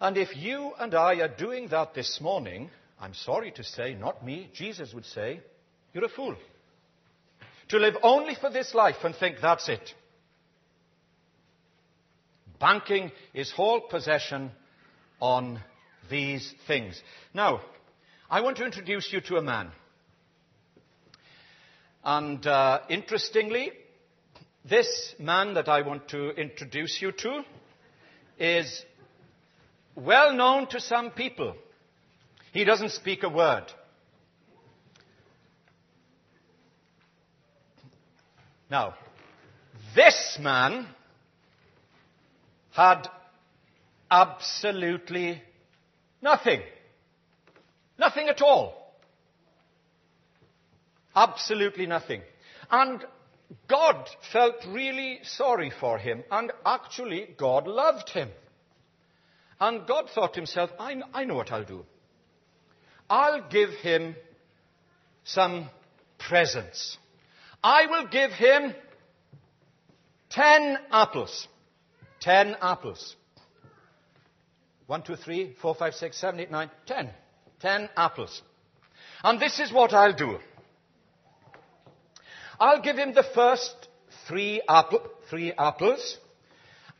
And 0.00 0.16
if 0.16 0.36
you 0.36 0.72
and 0.78 0.94
I 0.94 1.16
are 1.16 1.28
doing 1.28 1.68
that 1.68 1.94
this 1.94 2.20
morning, 2.20 2.70
I'm 3.00 3.14
sorry 3.14 3.50
to 3.52 3.64
say, 3.64 3.94
not 3.94 4.24
me, 4.24 4.50
Jesus 4.54 4.94
would 4.94 5.06
say, 5.06 5.40
you're 5.92 6.04
a 6.04 6.08
fool 6.08 6.36
to 7.68 7.78
live 7.78 7.96
only 8.02 8.34
for 8.34 8.50
this 8.50 8.74
life 8.74 8.96
and 9.04 9.14
think 9.14 9.36
that's 9.40 9.68
it. 9.68 9.94
Banking 12.58 13.12
his 13.32 13.50
whole 13.50 13.80
possession 13.80 14.50
on 15.20 15.60
these 16.10 16.54
things. 16.66 17.00
Now, 17.34 17.60
I 18.30 18.40
want 18.40 18.56
to 18.58 18.64
introduce 18.64 19.12
you 19.12 19.20
to 19.22 19.36
a 19.36 19.42
man. 19.42 19.70
And 22.04 22.46
uh, 22.46 22.80
interestingly, 22.88 23.72
this 24.64 25.14
man 25.18 25.54
that 25.54 25.68
I 25.68 25.82
want 25.82 26.08
to 26.08 26.30
introduce 26.30 27.00
you 27.00 27.12
to 27.12 27.42
is 28.38 28.84
well 29.94 30.32
known 30.32 30.68
to 30.68 30.80
some 30.80 31.10
people. 31.10 31.54
He 32.52 32.64
doesn't 32.64 32.90
speak 32.90 33.22
a 33.22 33.28
word. 33.28 33.64
Now, 38.70 38.94
this 39.94 40.38
man 40.40 40.86
had 42.72 43.08
absolutely 44.10 45.42
nothing. 46.22 46.60
Nothing 47.98 48.28
at 48.28 48.42
all. 48.42 48.94
Absolutely 51.14 51.86
nothing. 51.86 52.22
And 52.70 53.04
God 53.66 54.08
felt 54.32 54.56
really 54.68 55.20
sorry 55.22 55.70
for 55.70 55.98
him, 55.98 56.22
and 56.30 56.52
actually, 56.64 57.34
God 57.36 57.66
loved 57.66 58.10
him. 58.10 58.28
And 59.58 59.86
God 59.86 60.08
thought 60.14 60.34
to 60.34 60.40
himself, 60.40 60.70
I, 60.78 61.00
I 61.12 61.24
know 61.24 61.34
what 61.34 61.50
I'll 61.50 61.64
do. 61.64 61.84
I'll 63.10 63.48
give 63.48 63.70
him 63.70 64.14
some 65.24 65.68
presents. 66.18 66.98
I 67.68 67.84
will 67.84 68.06
give 68.06 68.30
him 68.30 68.74
ten 70.30 70.78
apples. 70.90 71.46
Ten 72.18 72.56
apples. 72.62 73.14
One, 74.86 75.02
two, 75.02 75.16
three, 75.16 75.54
four, 75.60 75.74
five, 75.74 75.94
six, 75.94 76.16
seven, 76.16 76.40
eight, 76.40 76.50
nine, 76.50 76.70
ten. 76.86 77.10
Ten 77.60 77.90
apples. 77.94 78.40
And 79.22 79.38
this 79.38 79.60
is 79.60 79.70
what 79.70 79.92
I'll 79.92 80.14
do. 80.14 80.38
I'll 82.58 82.80
give 82.80 82.96
him 82.96 83.12
the 83.12 83.26
first 83.34 83.74
three, 84.26 84.62
apple, 84.66 85.02
three 85.28 85.52
apples, 85.52 86.16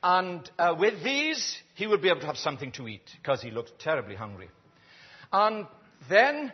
and 0.03 0.49
uh, 0.59 0.77
with 0.79 1.03
these, 1.03 1.57
he 1.77 1.87
will 1.87 1.97
be 1.97 2.11
able 2.11 2.21
to 2.21 2.27
have 2.27 2.37
something 2.37 2.73
to 2.73 2.87
eat 2.89 3.09
because 3.23 3.41
he 3.41 3.51
looks 3.51 3.73
terribly 3.79 4.17
hungry. 4.17 4.51
And 5.33 5.67
then, 6.11 6.53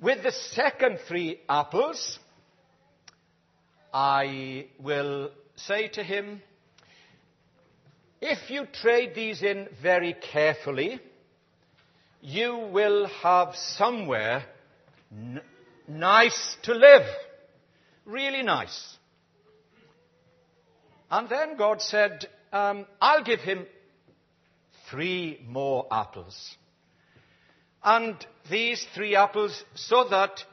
with 0.00 0.22
the 0.22 0.32
second 0.32 1.00
three 1.06 1.40
apples, 1.50 2.18
I 3.92 4.66
will 4.78 5.30
say 5.56 5.88
to 5.88 6.02
him, 6.02 6.42
if 8.20 8.50
you 8.50 8.66
trade 8.66 9.14
these 9.14 9.42
in 9.42 9.68
very 9.82 10.14
carefully, 10.14 11.00
you 12.20 12.56
will 12.72 13.06
have 13.06 13.54
somewhere 13.56 14.44
n- 15.10 15.40
nice 15.88 16.56
to 16.62 16.72
live. 16.72 17.06
Really 18.06 18.42
nice. 18.42 18.96
And 21.10 21.28
then 21.28 21.56
God 21.56 21.82
said, 21.82 22.26
um, 22.52 22.86
I'll 23.00 23.24
give 23.24 23.40
him 23.40 23.66
three 24.88 25.44
more 25.46 25.86
apples. 25.90 26.56
And 27.82 28.24
these 28.50 28.86
three 28.94 29.16
apples, 29.16 29.64
so 29.74 30.08
that 30.08 30.44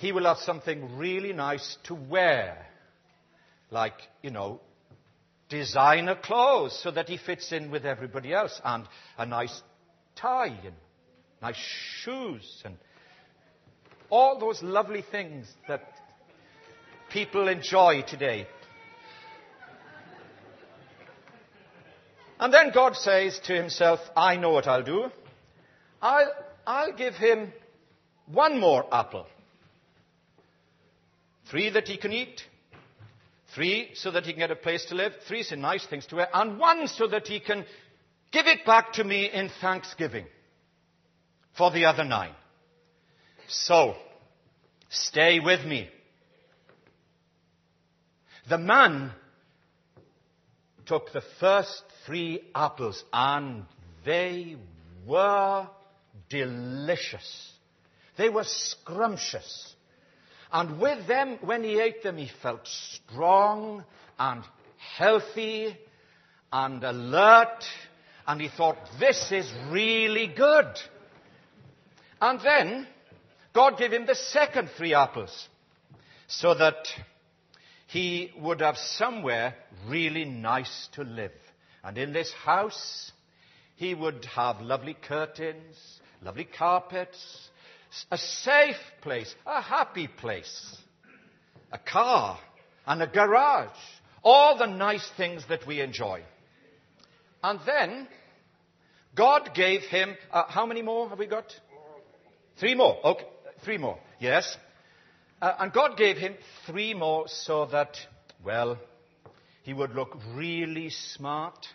he 0.00 0.12
will 0.12 0.24
have 0.24 0.38
something 0.38 0.96
really 0.96 1.34
nice 1.34 1.76
to 1.84 1.94
wear. 1.94 2.66
Like, 3.70 3.94
you 4.22 4.30
know, 4.30 4.60
designer 5.50 6.16
clothes 6.16 6.80
so 6.82 6.90
that 6.90 7.08
he 7.08 7.18
fits 7.18 7.52
in 7.52 7.70
with 7.70 7.84
everybody 7.84 8.32
else, 8.32 8.60
and 8.64 8.86
a 9.18 9.26
nice 9.26 9.62
tie, 10.16 10.58
and 10.64 10.74
nice 11.42 11.56
shoes, 12.02 12.62
and 12.64 12.76
All 14.10 14.40
those 14.40 14.62
lovely 14.62 15.02
things 15.08 15.46
that 15.68 15.82
people 17.12 17.46
enjoy 17.48 18.02
today. 18.02 18.46
And 22.40 22.52
then 22.52 22.72
God 22.72 22.96
says 22.96 23.38
to 23.44 23.54
himself, 23.54 24.00
I 24.16 24.36
know 24.36 24.50
what 24.50 24.66
I'll 24.66 24.82
do. 24.82 25.10
I'll, 26.02 26.32
I'll 26.66 26.96
give 26.96 27.14
him 27.14 27.52
one 28.26 28.58
more 28.58 28.86
apple. 28.92 29.26
Three 31.50 31.70
that 31.70 31.88
he 31.88 31.96
can 31.96 32.12
eat, 32.12 32.42
three 33.54 33.90
so 33.94 34.12
that 34.12 34.24
he 34.24 34.32
can 34.32 34.40
get 34.40 34.50
a 34.50 34.56
place 34.56 34.84
to 34.86 34.94
live, 34.94 35.12
three 35.26 35.42
some 35.42 35.60
nice 35.60 35.84
things 35.86 36.06
to 36.06 36.16
wear, 36.16 36.28
and 36.32 36.58
one 36.58 36.86
so 36.86 37.08
that 37.08 37.26
he 37.26 37.40
can 37.40 37.64
give 38.30 38.46
it 38.46 38.64
back 38.64 38.92
to 38.94 39.04
me 39.04 39.28
in 39.30 39.50
thanksgiving 39.60 40.26
for 41.56 41.72
the 41.72 41.86
other 41.86 42.04
nine. 42.04 42.34
So, 43.48 43.96
stay 44.88 45.40
with 45.40 45.66
me. 45.66 45.88
The 48.48 48.58
man 48.58 49.12
took 50.86 51.12
the 51.12 51.22
first 51.40 51.82
three 52.06 52.42
apples 52.54 53.02
and 53.12 53.64
they 54.04 54.56
were 55.06 55.68
delicious. 56.28 57.52
They 58.16 58.28
were 58.28 58.44
scrumptious. 58.44 59.74
And 60.52 60.80
with 60.80 61.06
them, 61.06 61.38
when 61.42 61.62
he 61.62 61.80
ate 61.80 62.02
them, 62.02 62.16
he 62.16 62.30
felt 62.42 62.66
strong 62.66 63.84
and 64.18 64.42
healthy 64.96 65.76
and 66.52 66.82
alert. 66.82 67.64
And 68.26 68.40
he 68.40 68.48
thought, 68.48 68.76
this 68.98 69.30
is 69.32 69.50
really 69.70 70.26
good. 70.26 70.66
And 72.20 72.40
then, 72.40 72.86
God 73.52 73.78
gave 73.78 73.92
him 73.92 74.06
the 74.06 74.14
second 74.14 74.70
three 74.76 74.94
apples 74.94 75.48
so 76.26 76.54
that 76.54 76.86
he 77.86 78.32
would 78.38 78.60
have 78.60 78.76
somewhere 78.76 79.54
really 79.88 80.24
nice 80.24 80.88
to 80.92 81.02
live. 81.02 81.32
And 81.82 81.98
in 81.98 82.12
this 82.12 82.32
house, 82.32 83.10
he 83.76 83.94
would 83.94 84.24
have 84.26 84.60
lovely 84.60 84.94
curtains, 84.94 85.76
lovely 86.22 86.44
carpets, 86.44 87.49
a 88.10 88.18
safe 88.18 88.76
place, 89.02 89.34
a 89.46 89.60
happy 89.60 90.06
place, 90.08 90.76
a 91.72 91.78
car, 91.78 92.38
and 92.86 93.02
a 93.02 93.06
garage. 93.06 93.76
All 94.22 94.58
the 94.58 94.66
nice 94.66 95.08
things 95.16 95.44
that 95.48 95.66
we 95.66 95.80
enjoy. 95.80 96.22
And 97.42 97.58
then, 97.64 98.06
God 99.14 99.50
gave 99.54 99.80
him, 99.82 100.14
uh, 100.30 100.44
how 100.48 100.66
many 100.66 100.82
more 100.82 101.08
have 101.08 101.18
we 101.18 101.26
got? 101.26 101.46
Three 102.58 102.74
more. 102.74 102.98
Okay, 103.04 103.24
three 103.64 103.78
more. 103.78 103.98
Yes. 104.18 104.56
Uh, 105.40 105.54
and 105.58 105.72
God 105.72 105.96
gave 105.96 106.18
him 106.18 106.34
three 106.66 106.92
more 106.92 107.26
so 107.28 107.64
that, 107.66 107.96
well, 108.44 108.78
he 109.62 109.72
would 109.72 109.94
look 109.94 110.16
really 110.34 110.90
smart, 110.90 111.66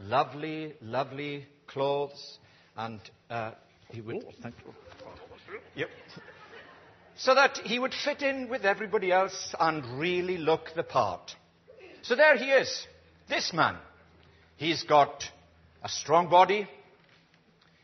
lovely, 0.00 0.74
lovely 0.80 1.46
clothes, 1.66 2.38
and 2.76 3.00
uh, 3.28 3.52
he 3.90 4.00
would. 4.00 4.16
Oh, 4.16 4.32
thank 4.42 4.54
you. 4.64 4.74
Yep. 5.74 5.88
So 7.16 7.34
that 7.34 7.58
he 7.58 7.78
would 7.78 7.92
fit 7.92 8.22
in 8.22 8.48
with 8.48 8.64
everybody 8.64 9.12
else 9.12 9.54
and 9.58 9.98
really 9.98 10.38
look 10.38 10.70
the 10.74 10.82
part. 10.82 11.34
So 12.02 12.14
there 12.14 12.36
he 12.36 12.46
is, 12.46 12.86
this 13.28 13.52
man. 13.52 13.76
He's 14.56 14.84
got 14.84 15.24
a 15.82 15.88
strong 15.88 16.28
body. 16.30 16.68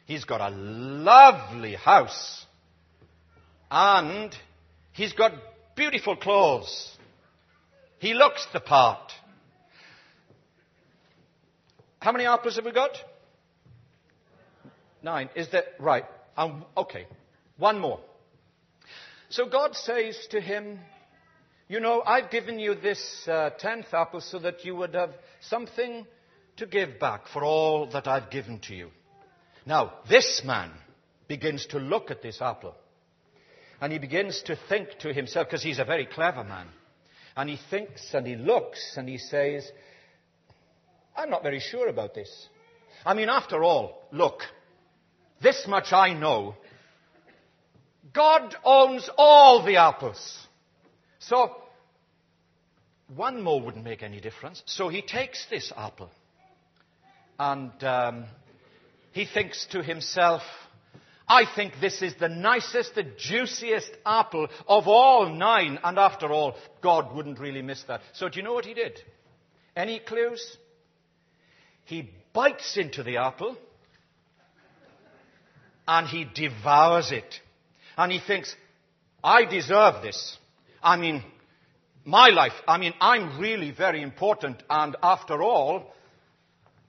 He's 0.06 0.24
got 0.24 0.40
a 0.40 0.54
lovely 0.54 1.74
house. 1.74 2.46
And 3.70 4.34
he's 4.92 5.12
got 5.12 5.32
beautiful 5.74 6.16
clothes. 6.16 6.96
He 7.98 8.14
looks 8.14 8.46
the 8.52 8.60
part. 8.60 9.12
How 12.00 12.12
many 12.12 12.24
apples 12.26 12.56
have 12.56 12.64
we 12.64 12.72
got? 12.72 12.96
Nine. 15.06 15.30
Is 15.36 15.48
that 15.52 15.66
right? 15.78 16.04
Um, 16.36 16.64
okay. 16.76 17.06
One 17.58 17.78
more. 17.78 18.00
So 19.28 19.48
God 19.48 19.76
says 19.76 20.18
to 20.32 20.40
him, 20.40 20.80
You 21.68 21.78
know, 21.78 22.02
I've 22.04 22.28
given 22.28 22.58
you 22.58 22.74
this 22.74 23.00
uh, 23.28 23.50
tenth 23.56 23.86
apple 23.94 24.20
so 24.20 24.40
that 24.40 24.64
you 24.64 24.74
would 24.74 24.94
have 24.94 25.12
something 25.42 26.04
to 26.56 26.66
give 26.66 26.98
back 26.98 27.28
for 27.28 27.44
all 27.44 27.88
that 27.92 28.08
I've 28.08 28.30
given 28.30 28.58
to 28.66 28.74
you. 28.74 28.90
Now, 29.64 29.92
this 30.08 30.42
man 30.44 30.72
begins 31.28 31.66
to 31.66 31.78
look 31.78 32.10
at 32.10 32.20
this 32.20 32.42
apple. 32.42 32.74
And 33.80 33.92
he 33.92 34.00
begins 34.00 34.42
to 34.46 34.58
think 34.68 34.88
to 35.02 35.12
himself, 35.12 35.46
because 35.46 35.62
he's 35.62 35.78
a 35.78 35.84
very 35.84 36.06
clever 36.06 36.42
man. 36.42 36.66
And 37.36 37.48
he 37.48 37.60
thinks 37.70 38.12
and 38.12 38.26
he 38.26 38.34
looks 38.34 38.96
and 38.96 39.08
he 39.08 39.18
says, 39.18 39.70
I'm 41.16 41.30
not 41.30 41.44
very 41.44 41.60
sure 41.60 41.86
about 41.86 42.12
this. 42.12 42.48
I 43.04 43.14
mean, 43.14 43.28
after 43.28 43.62
all, 43.62 44.08
look, 44.10 44.40
this 45.40 45.66
much 45.66 45.92
I 45.92 46.14
know 46.14 46.56
God 48.16 48.56
owns 48.64 49.10
all 49.18 49.62
the 49.62 49.76
apples. 49.76 50.38
So, 51.18 51.54
one 53.14 53.42
more 53.42 53.60
wouldn't 53.60 53.84
make 53.84 54.02
any 54.02 54.20
difference. 54.20 54.62
So 54.66 54.88
he 54.88 55.02
takes 55.02 55.46
this 55.50 55.72
apple 55.76 56.10
and 57.38 57.72
um, 57.84 58.24
he 59.12 59.26
thinks 59.26 59.66
to 59.66 59.82
himself, 59.82 60.42
I 61.28 61.44
think 61.44 61.74
this 61.80 62.00
is 62.00 62.14
the 62.18 62.28
nicest, 62.28 62.94
the 62.94 63.02
juiciest 63.02 63.90
apple 64.04 64.48
of 64.66 64.88
all 64.88 65.28
nine. 65.28 65.78
And 65.84 65.98
after 65.98 66.32
all, 66.32 66.56
God 66.82 67.14
wouldn't 67.14 67.38
really 67.38 67.62
miss 67.62 67.82
that. 67.84 68.00
So 68.14 68.28
do 68.28 68.38
you 68.38 68.44
know 68.44 68.54
what 68.54 68.64
he 68.64 68.74
did? 68.74 68.98
Any 69.76 70.00
clues? 70.00 70.56
He 71.84 72.10
bites 72.32 72.76
into 72.76 73.02
the 73.02 73.18
apple 73.18 73.56
and 75.86 76.06
he 76.06 76.24
devours 76.24 77.12
it. 77.12 77.40
And 77.96 78.12
he 78.12 78.20
thinks, 78.20 78.54
I 79.22 79.44
deserve 79.44 80.02
this. 80.02 80.38
I 80.82 80.96
mean, 80.96 81.22
my 82.04 82.28
life, 82.28 82.52
I 82.68 82.78
mean, 82.78 82.94
I'm 83.00 83.40
really 83.40 83.70
very 83.72 84.02
important. 84.02 84.62
And 84.70 84.96
after 85.02 85.42
all, 85.42 85.92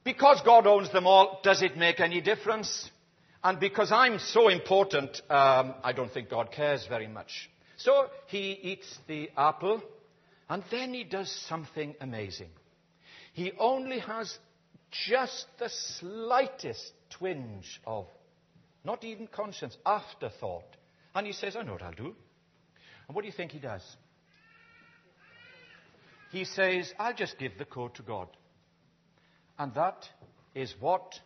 because 0.03 0.41
God 0.45 0.67
owns 0.67 0.91
them 0.91 1.07
all, 1.07 1.39
does 1.43 1.61
it 1.61 1.75
make 1.75 1.99
any 1.99 2.21
difference? 2.21 2.89
And 3.43 3.59
because 3.59 3.91
I'm 3.91 4.19
so 4.19 4.49
important, 4.49 5.21
um, 5.29 5.75
I 5.83 5.93
don't 5.95 6.11
think 6.11 6.29
God 6.29 6.51
cares 6.51 6.85
very 6.87 7.07
much. 7.07 7.49
So 7.77 8.07
he 8.27 8.51
eats 8.51 8.97
the 9.07 9.29
apple, 9.37 9.81
and 10.49 10.63
then 10.71 10.93
he 10.93 11.03
does 11.03 11.31
something 11.47 11.95
amazing. 12.01 12.49
He 13.33 13.51
only 13.59 13.99
has 13.99 14.37
just 14.91 15.45
the 15.59 15.69
slightest 15.69 16.91
twinge 17.11 17.81
of, 17.85 18.07
not 18.87 19.03
even 19.03 19.27
conscience, 19.27 19.77
afterthought 19.85 20.77
and 21.17 21.25
he 21.25 21.33
says, 21.33 21.55
I 21.55 21.63
know 21.63 21.71
what 21.71 21.81
I'll 21.81 21.91
do. 21.93 22.15
And 23.07 23.15
what 23.15 23.23
do 23.23 23.27
you 23.27 23.33
think 23.33 23.51
he 23.51 23.57
does? 23.57 23.81
He 26.31 26.45
says, 26.45 26.93
I'll 26.99 27.15
just 27.15 27.39
give 27.39 27.57
the 27.57 27.65
code 27.65 27.95
to 27.95 28.03
God. 28.03 28.27
And 29.57 29.73
that 29.73 30.07
is 30.53 30.75
what 30.79 31.19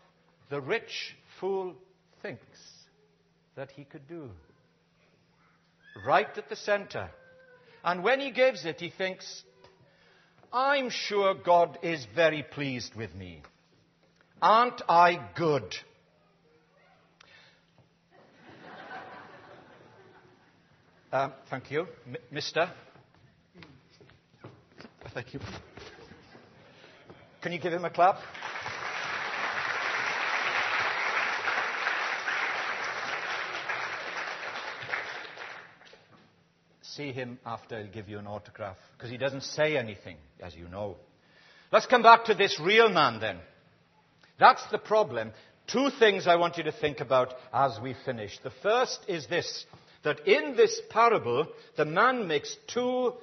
the 0.50 0.62
rich 0.62 1.17
fool 1.41 1.76
thinks 2.21 2.58
that 3.56 3.71
he 3.71 3.84
could 3.84 4.08
do. 4.08 4.30
Right 6.06 6.38
at 6.38 6.47
the 6.47 6.56
center. 6.56 7.10
And 7.84 8.02
when 8.02 8.21
he 8.21 8.32
gives 8.32 8.63
it, 8.63 8.80
he 8.80 8.91
thinks, 8.91 9.43
I'm 10.54 10.89
sure 10.89 11.34
God 11.34 11.80
is 11.84 12.08
very 12.15 12.43
pleased 12.43 12.95
with 12.95 13.13
me. 13.13 13.41
Aren't 14.41 14.82
I 14.88 15.19
good? 15.36 15.76
Um, 21.13 21.34
thank 21.50 21.69
you. 21.69 21.88
M- 22.08 22.15
Mister? 22.32 22.69
Thank 25.13 25.34
you. 25.34 25.41
Can 27.41 27.52
you 27.52 27.60
give 27.60 27.74
him 27.74 27.84
a 27.84 27.89
clap? 27.89 28.17
See 36.82 37.12
him 37.12 37.39
after 37.45 37.82
he'll 37.82 37.91
give 37.91 38.08
you 38.08 38.17
an 38.17 38.28
autograph, 38.28 38.78
because 38.95 39.12
he 39.12 39.17
doesn't 39.17 39.43
say 39.43 39.76
anything, 39.76 40.15
as 40.39 40.56
you 40.56 40.69
know. 40.69 40.95
Let's 41.74 41.88
come 41.88 42.04
back 42.04 42.26
to 42.26 42.36
this 42.36 42.58
real 42.63 42.89
man 42.89 43.19
then. 43.19 43.39
That's 44.39 44.65
the 44.71 44.78
problem. 44.78 45.32
Two 45.67 45.89
things 45.89 46.26
I 46.26 46.38
want 46.38 46.58
you 46.58 46.63
to 46.63 46.71
think 46.71 47.02
about 47.02 47.34
as 47.54 47.78
we 47.82 47.95
finish. 48.06 48.39
The 48.43 48.52
first 48.63 49.00
is 49.10 49.28
this 49.28 49.65
that 50.04 50.28
in 50.28 50.56
this 50.56 50.82
parable, 50.90 51.48
the 51.78 51.86
man 51.86 52.28
makes 52.28 52.58
two 52.68 53.14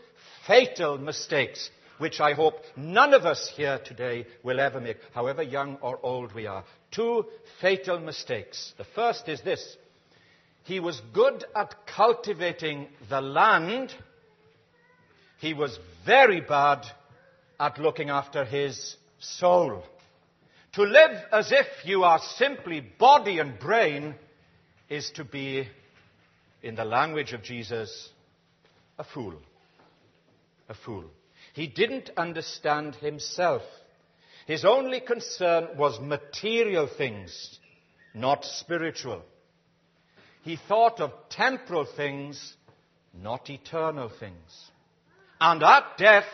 fatal 0.47 0.99
mistakes, 0.99 1.71
which 1.99 2.21
I 2.21 2.33
hope 2.33 2.55
none 2.77 3.15
of 3.15 3.27
us 3.27 3.53
here 3.57 3.81
today 3.85 4.27
will 4.43 4.61
ever 4.61 4.81
make, 4.81 4.99
however 5.13 5.43
young 5.43 5.77
or 5.81 5.99
old 6.03 6.33
we 6.35 6.47
are. 6.47 6.65
Two 6.91 7.27
fatal 7.61 7.99
mistakes. 7.99 8.73
The 8.79 8.85
first 8.85 9.29
is 9.29 9.41
this. 9.43 9.77
he 10.69 10.81
was 10.81 11.01
good 11.15 11.45
at 11.57 11.75
cultivating 11.87 12.89
the 13.09 13.23
land. 13.23 13.91
He 15.39 15.55
was 15.55 15.79
very 16.05 16.43
bad 16.43 16.85
at 17.59 17.79
looking 17.79 18.11
after 18.11 18.45
his 18.45 18.97
soul. 19.19 19.83
To 20.75 20.83
live 20.83 21.23
as 21.33 21.51
if 21.53 21.67
you 21.85 22.05
are 22.05 22.21
simply 22.37 22.81
body 22.81 23.39
and 23.39 23.59
brain 23.59 24.15
is 24.91 25.11
to 25.13 25.25
be, 25.25 25.67
in 26.63 26.75
the 26.75 26.85
language 26.85 27.33
of 27.33 27.43
Jesus, 27.43 28.11
a 28.99 29.05
fool. 29.05 29.35
A 30.69 30.75
fool. 30.75 31.05
He 31.55 31.67
didn't 31.67 32.11
understand 32.17 32.97
himself. 32.97 33.63
His 34.47 34.65
only 34.65 35.01
concern 35.01 35.77
was 35.77 36.01
material 36.01 36.89
things, 36.89 37.59
not 38.15 38.45
spiritual. 38.45 39.23
He 40.43 40.57
thought 40.57 41.01
of 41.01 41.13
temporal 41.29 41.85
things, 41.85 42.55
not 43.15 43.51
eternal 43.51 44.09
things. 44.09 44.71
And 45.41 45.63
at 45.63 45.99
death, 45.99 46.25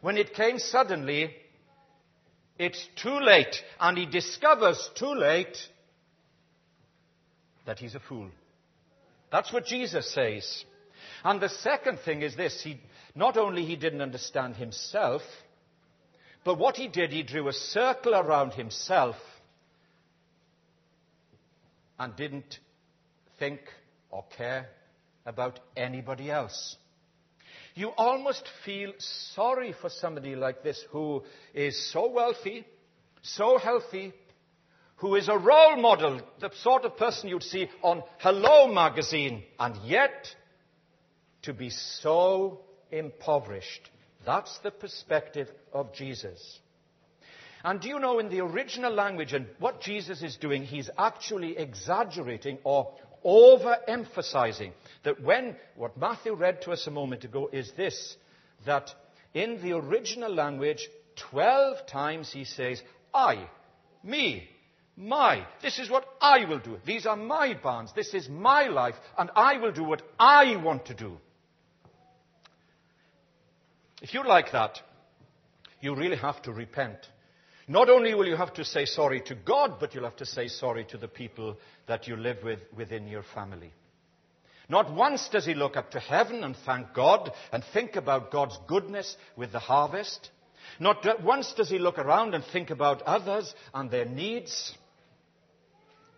when 0.00 0.16
it 0.16 0.34
came 0.34 0.58
suddenly, 0.58 1.34
it's 2.58 2.86
too 2.96 3.18
late. 3.20 3.56
And 3.80 3.98
he 3.98 4.06
discovers 4.06 4.90
too 4.94 5.14
late 5.14 5.56
that 7.66 7.78
he's 7.78 7.94
a 7.94 8.00
fool. 8.00 8.30
That's 9.34 9.52
what 9.52 9.66
Jesus 9.66 10.08
says. 10.14 10.64
And 11.24 11.40
the 11.40 11.48
second 11.48 11.98
thing 12.04 12.22
is 12.22 12.36
this. 12.36 12.62
He, 12.62 12.80
not 13.16 13.36
only 13.36 13.64
he 13.64 13.74
didn't 13.74 14.00
understand 14.00 14.54
himself, 14.54 15.22
but 16.44 16.56
what 16.56 16.76
he 16.76 16.86
did, 16.86 17.10
he 17.10 17.24
drew 17.24 17.48
a 17.48 17.52
circle 17.52 18.14
around 18.14 18.52
himself 18.52 19.16
and 21.98 22.14
didn't 22.14 22.60
think 23.40 23.58
or 24.08 24.24
care 24.36 24.68
about 25.26 25.58
anybody 25.76 26.30
else. 26.30 26.76
You 27.74 27.88
almost 27.96 28.48
feel 28.64 28.92
sorry 29.34 29.74
for 29.80 29.90
somebody 29.90 30.36
like 30.36 30.62
this 30.62 30.80
who 30.92 31.24
is 31.52 31.90
so 31.92 32.08
wealthy, 32.08 32.64
so 33.22 33.58
healthy, 33.58 34.12
who 34.96 35.16
is 35.16 35.28
a 35.28 35.38
role 35.38 35.76
model, 35.76 36.20
the 36.40 36.50
sort 36.62 36.84
of 36.84 36.96
person 36.96 37.28
you'd 37.28 37.42
see 37.42 37.68
on 37.82 38.02
Hello 38.18 38.72
magazine, 38.72 39.42
and 39.58 39.76
yet 39.84 40.28
to 41.42 41.52
be 41.52 41.70
so 41.70 42.60
impoverished. 42.90 43.90
That's 44.24 44.58
the 44.58 44.70
perspective 44.70 45.48
of 45.72 45.92
Jesus. 45.92 46.60
And 47.64 47.80
do 47.80 47.88
you 47.88 47.98
know 47.98 48.18
in 48.18 48.28
the 48.28 48.40
original 48.40 48.92
language 48.92 49.32
and 49.32 49.46
what 49.58 49.80
Jesus 49.80 50.22
is 50.22 50.36
doing, 50.36 50.64
he's 50.64 50.90
actually 50.98 51.56
exaggerating 51.56 52.58
or 52.62 52.92
overemphasizing 53.24 54.72
that 55.02 55.22
when 55.22 55.56
what 55.76 55.96
Matthew 55.96 56.34
read 56.34 56.62
to 56.62 56.72
us 56.72 56.86
a 56.86 56.90
moment 56.90 57.24
ago 57.24 57.48
is 57.52 57.72
this 57.76 58.16
that 58.66 58.90
in 59.32 59.62
the 59.62 59.72
original 59.72 60.32
language, 60.32 60.88
12 61.30 61.86
times 61.86 62.32
he 62.32 62.44
says, 62.44 62.82
I, 63.12 63.48
me, 64.02 64.48
my. 64.96 65.46
This 65.62 65.78
is 65.78 65.90
what 65.90 66.06
I 66.20 66.44
will 66.44 66.60
do. 66.60 66.78
These 66.86 67.06
are 67.06 67.16
my 67.16 67.54
barns. 67.54 67.92
This 67.94 68.14
is 68.14 68.28
my 68.28 68.68
life, 68.68 68.94
and 69.18 69.30
I 69.34 69.58
will 69.58 69.72
do 69.72 69.84
what 69.84 70.02
I 70.18 70.56
want 70.56 70.86
to 70.86 70.94
do. 70.94 71.18
If 74.02 74.14
you 74.14 74.26
like 74.26 74.52
that, 74.52 74.78
you 75.80 75.94
really 75.94 76.16
have 76.16 76.40
to 76.42 76.52
repent. 76.52 76.98
Not 77.66 77.88
only 77.88 78.14
will 78.14 78.26
you 78.26 78.36
have 78.36 78.52
to 78.54 78.64
say 78.64 78.84
sorry 78.84 79.22
to 79.22 79.34
God, 79.34 79.80
but 79.80 79.94
you'll 79.94 80.04
have 80.04 80.16
to 80.16 80.26
say 80.26 80.48
sorry 80.48 80.84
to 80.90 80.98
the 80.98 81.08
people 81.08 81.56
that 81.86 82.06
you 82.06 82.16
live 82.16 82.42
with 82.44 82.60
within 82.76 83.08
your 83.08 83.22
family. 83.34 83.72
Not 84.68 84.94
once 84.94 85.28
does 85.28 85.44
he 85.46 85.54
look 85.54 85.76
up 85.76 85.90
to 85.92 86.00
heaven 86.00 86.44
and 86.44 86.56
thank 86.64 86.94
God 86.94 87.32
and 87.52 87.62
think 87.72 87.96
about 87.96 88.30
God's 88.30 88.58
goodness 88.66 89.16
with 89.36 89.52
the 89.52 89.58
harvest. 89.58 90.30
Not 90.78 91.22
once 91.22 91.52
does 91.54 91.68
he 91.68 91.78
look 91.78 91.98
around 91.98 92.34
and 92.34 92.44
think 92.44 92.70
about 92.70 93.02
others 93.02 93.54
and 93.72 93.90
their 93.90 94.06
needs. 94.06 94.74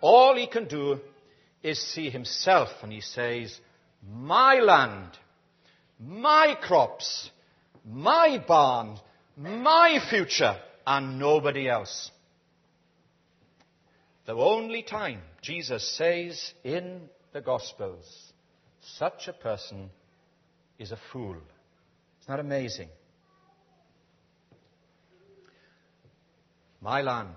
All 0.07 0.37
he 0.37 0.47
can 0.47 0.69
do 0.69 1.01
is 1.65 1.81
see 1.81 2.11
himself 2.11 2.69
and 2.83 2.93
he 2.93 3.01
says, 3.01 3.59
My 4.09 4.61
land, 4.61 5.11
my 5.99 6.57
crops, 6.63 7.29
my 7.85 8.39
barn, 8.47 8.99
my 9.37 9.99
future, 10.09 10.61
and 10.87 11.19
nobody 11.19 11.69
else. 11.69 12.13
The 14.27 14.35
only 14.35 14.85
time 14.85 15.23
Jesus 15.43 15.97
says 15.97 16.53
in 16.63 17.09
the 17.33 17.41
Gospels, 17.41 18.07
such 18.99 19.27
a 19.27 19.33
person 19.33 19.91
is 20.79 20.93
a 20.93 20.99
fool. 21.11 21.35
Isn't 21.35 22.29
that 22.29 22.39
amazing? 22.39 22.91
My 26.81 27.03
land, 27.03 27.35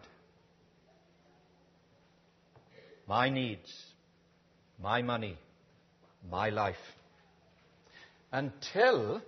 my 3.10 3.28
needs, 3.28 3.74
my 4.80 5.02
money, 5.02 5.36
my 6.30 6.50
life. 6.52 6.76
Until 8.32 9.24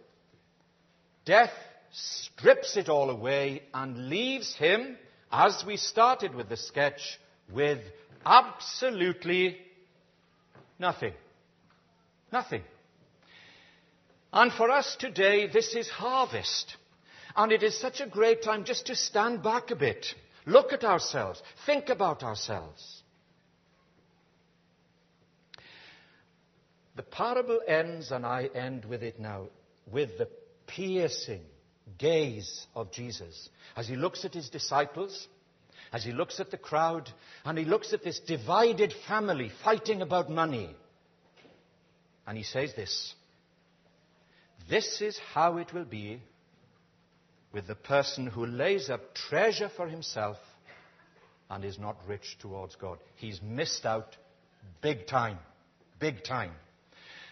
death 1.25 1.49
strips 1.91 2.77
it 2.77 2.89
all 2.89 3.09
away 3.09 3.63
and 3.73 4.07
leaves 4.07 4.55
him, 4.55 4.97
as 5.31 5.63
we 5.65 5.77
started 5.77 6.35
with 6.35 6.47
the 6.47 6.57
sketch, 6.57 7.19
with 7.51 7.79
absolutely 8.23 9.57
nothing. 10.77 11.13
Nothing. 12.31 12.61
And 14.31 14.53
for 14.53 14.69
us 14.69 14.95
today, 14.99 15.47
this 15.47 15.73
is 15.73 15.89
harvest. 15.89 16.77
And 17.35 17.51
it 17.51 17.63
is 17.63 17.79
such 17.79 17.99
a 17.99 18.05
great 18.05 18.43
time 18.43 18.63
just 18.63 18.85
to 18.85 18.95
stand 18.95 19.41
back 19.41 19.71
a 19.71 19.75
bit, 19.75 20.05
look 20.45 20.71
at 20.71 20.83
ourselves, 20.83 21.41
think 21.65 21.89
about 21.89 22.21
ourselves. 22.21 23.00
The 26.95 27.03
parable 27.03 27.61
ends, 27.67 28.11
and 28.11 28.25
I 28.25 28.49
end 28.53 28.85
with 28.85 29.01
it 29.03 29.19
now, 29.19 29.47
with 29.91 30.17
the 30.17 30.27
piercing 30.67 31.41
gaze 31.97 32.67
of 32.75 32.91
Jesus 32.91 33.49
as 33.75 33.87
he 33.87 33.95
looks 33.95 34.25
at 34.25 34.33
his 34.33 34.49
disciples, 34.49 35.27
as 35.93 36.03
he 36.03 36.11
looks 36.11 36.39
at 36.39 36.51
the 36.51 36.57
crowd, 36.57 37.09
and 37.43 37.57
he 37.57 37.65
looks 37.65 37.93
at 37.93 38.03
this 38.03 38.19
divided 38.19 38.93
family 39.07 39.51
fighting 39.63 40.01
about 40.01 40.29
money. 40.29 40.75
And 42.27 42.37
he 42.37 42.43
says 42.43 42.73
this 42.75 43.13
This 44.69 45.01
is 45.01 45.19
how 45.33 45.57
it 45.57 45.73
will 45.73 45.85
be 45.85 46.21
with 47.51 47.67
the 47.67 47.75
person 47.75 48.27
who 48.27 48.45
lays 48.45 48.89
up 48.89 49.13
treasure 49.13 49.69
for 49.75 49.87
himself 49.87 50.37
and 51.49 51.65
is 51.65 51.77
not 51.77 51.97
rich 52.07 52.37
towards 52.39 52.75
God. 52.75 52.97
He's 53.15 53.41
missed 53.41 53.85
out 53.85 54.15
big 54.81 55.07
time. 55.07 55.39
Big 55.99 56.23
time. 56.23 56.53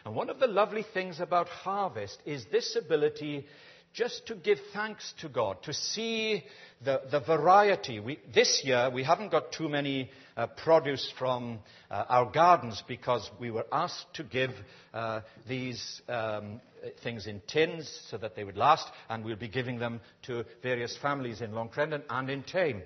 And 0.05 0.15
one 0.15 0.29
of 0.29 0.39
the 0.39 0.47
lovely 0.47 0.85
things 0.93 1.19
about 1.19 1.47
harvest 1.47 2.19
is 2.25 2.45
this 2.51 2.75
ability 2.75 3.45
just 3.93 4.27
to 4.27 4.35
give 4.35 4.59
thanks 4.71 5.13
to 5.21 5.29
God, 5.29 5.63
to 5.63 5.73
see 5.73 6.43
the, 6.83 7.01
the 7.09 7.19
variety. 7.19 7.99
We, 7.99 8.19
this 8.33 8.61
year, 8.63 8.89
we 8.93 9.03
haven't 9.03 9.31
got 9.31 9.51
too 9.51 9.67
many 9.67 10.11
uh, 10.37 10.47
produce 10.47 11.11
from 11.17 11.59
uh, 11.89 12.05
our 12.07 12.31
gardens 12.31 12.83
because 12.87 13.29
we 13.39 13.51
were 13.51 13.65
asked 13.71 14.13
to 14.13 14.23
give 14.23 14.51
uh, 14.93 15.21
these 15.47 16.01
um, 16.07 16.61
things 17.03 17.27
in 17.27 17.41
tins 17.47 17.89
so 18.09 18.17
that 18.17 18.35
they 18.35 18.43
would 18.43 18.57
last, 18.57 18.87
and 19.09 19.25
we'll 19.25 19.35
be 19.35 19.47
giving 19.47 19.79
them 19.79 20.01
to 20.23 20.45
various 20.61 20.95
families 20.97 21.41
in 21.41 21.53
Long 21.53 21.69
Crendon 21.69 22.03
and 22.09 22.29
in 22.29 22.43
Thame. 22.43 22.83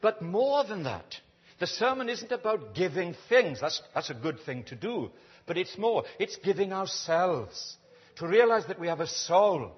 But 0.00 0.22
more 0.22 0.64
than 0.64 0.84
that, 0.84 1.16
the 1.58 1.66
sermon 1.66 2.08
isn't 2.08 2.32
about 2.32 2.74
giving 2.74 3.14
things. 3.28 3.60
That's, 3.60 3.80
that's 3.94 4.10
a 4.10 4.14
good 4.14 4.40
thing 4.44 4.64
to 4.64 4.76
do. 4.76 5.10
But 5.46 5.58
it's 5.58 5.78
more. 5.78 6.04
It's 6.18 6.36
giving 6.36 6.72
ourselves. 6.72 7.76
To 8.16 8.26
realize 8.26 8.66
that 8.66 8.80
we 8.80 8.88
have 8.88 9.00
a 9.00 9.06
soul 9.06 9.72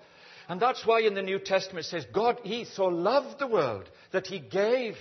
and 0.48 0.60
that's 0.60 0.86
why 0.86 1.00
in 1.02 1.14
the 1.14 1.22
New 1.22 1.38
Testament 1.38 1.84
it 1.84 1.90
says, 1.90 2.06
God, 2.12 2.40
He 2.42 2.64
so 2.64 2.86
loved 2.86 3.38
the 3.38 3.46
world 3.46 3.88
that 4.12 4.26
He 4.26 4.38
gave 4.38 4.96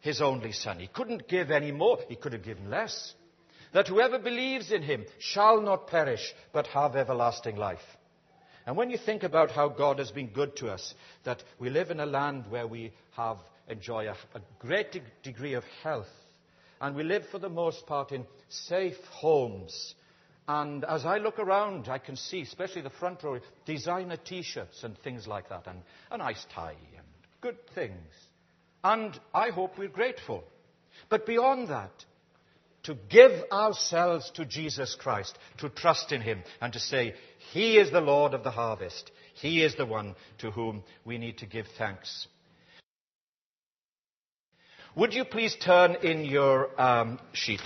His 0.00 0.20
only 0.20 0.52
Son. 0.52 0.80
He 0.80 0.88
couldn't 0.88 1.28
give 1.28 1.52
any 1.52 1.70
more. 1.70 1.98
He 2.08 2.16
could 2.16 2.32
have 2.32 2.42
given 2.42 2.68
less. 2.68 3.14
That 3.72 3.86
whoever 3.86 4.18
believes 4.18 4.72
in 4.72 4.82
Him 4.82 5.06
shall 5.20 5.62
not 5.62 5.86
perish, 5.86 6.34
but 6.52 6.66
have 6.68 6.96
everlasting 6.96 7.56
life. 7.56 7.78
And 8.66 8.76
when 8.76 8.90
you 8.90 8.98
think 8.98 9.22
about 9.22 9.52
how 9.52 9.68
God 9.68 9.98
has 9.98 10.10
been 10.10 10.28
good 10.28 10.56
to 10.56 10.68
us, 10.68 10.94
that 11.24 11.42
we 11.58 11.70
live 11.70 11.90
in 11.90 12.00
a 12.00 12.06
land 12.06 12.46
where 12.50 12.66
we 12.66 12.92
have 13.12 13.38
enjoy 13.68 14.08
a, 14.08 14.16
a 14.34 14.40
great 14.58 14.92
de- 14.92 15.02
degree 15.22 15.54
of 15.54 15.64
health, 15.82 16.08
and 16.80 16.96
we 16.96 17.04
live 17.04 17.24
for 17.30 17.38
the 17.38 17.48
most 17.48 17.86
part 17.86 18.12
in 18.12 18.26
safe 18.48 18.96
homes 19.10 19.94
and 20.48 20.82
as 20.84 21.04
I 21.04 21.18
look 21.18 21.38
around, 21.38 21.88
I 21.88 21.98
can 21.98 22.16
see, 22.16 22.40
especially 22.40 22.80
the 22.80 22.88
front 22.88 23.22
row, 23.22 23.38
designer 23.66 24.16
t 24.16 24.42
shirts 24.42 24.82
and 24.82 24.96
things 24.98 25.26
like 25.26 25.50
that, 25.50 25.66
and 25.66 25.82
a 26.10 26.16
nice 26.16 26.44
tie, 26.54 26.76
and 26.96 27.06
good 27.42 27.58
things. 27.74 28.08
And 28.82 29.18
I 29.34 29.50
hope 29.50 29.76
we're 29.76 29.88
grateful. 29.88 30.42
But 31.10 31.26
beyond 31.26 31.68
that, 31.68 31.92
to 32.84 32.96
give 33.10 33.44
ourselves 33.52 34.30
to 34.36 34.46
Jesus 34.46 34.94
Christ, 34.94 35.38
to 35.58 35.68
trust 35.68 36.12
in 36.12 36.22
Him, 36.22 36.42
and 36.62 36.72
to 36.72 36.80
say, 36.80 37.14
He 37.52 37.76
is 37.76 37.90
the 37.90 38.00
Lord 38.00 38.32
of 38.32 38.42
the 38.42 38.50
harvest. 38.50 39.10
He 39.34 39.62
is 39.62 39.74
the 39.74 39.84
one 39.84 40.16
to 40.38 40.50
whom 40.50 40.82
we 41.04 41.18
need 41.18 41.38
to 41.38 41.46
give 41.46 41.66
thanks. 41.76 42.26
Would 44.96 45.12
you 45.12 45.26
please 45.26 45.54
turn 45.56 45.96
in 45.96 46.24
your 46.24 46.80
um, 46.80 47.20
sheet? 47.32 47.60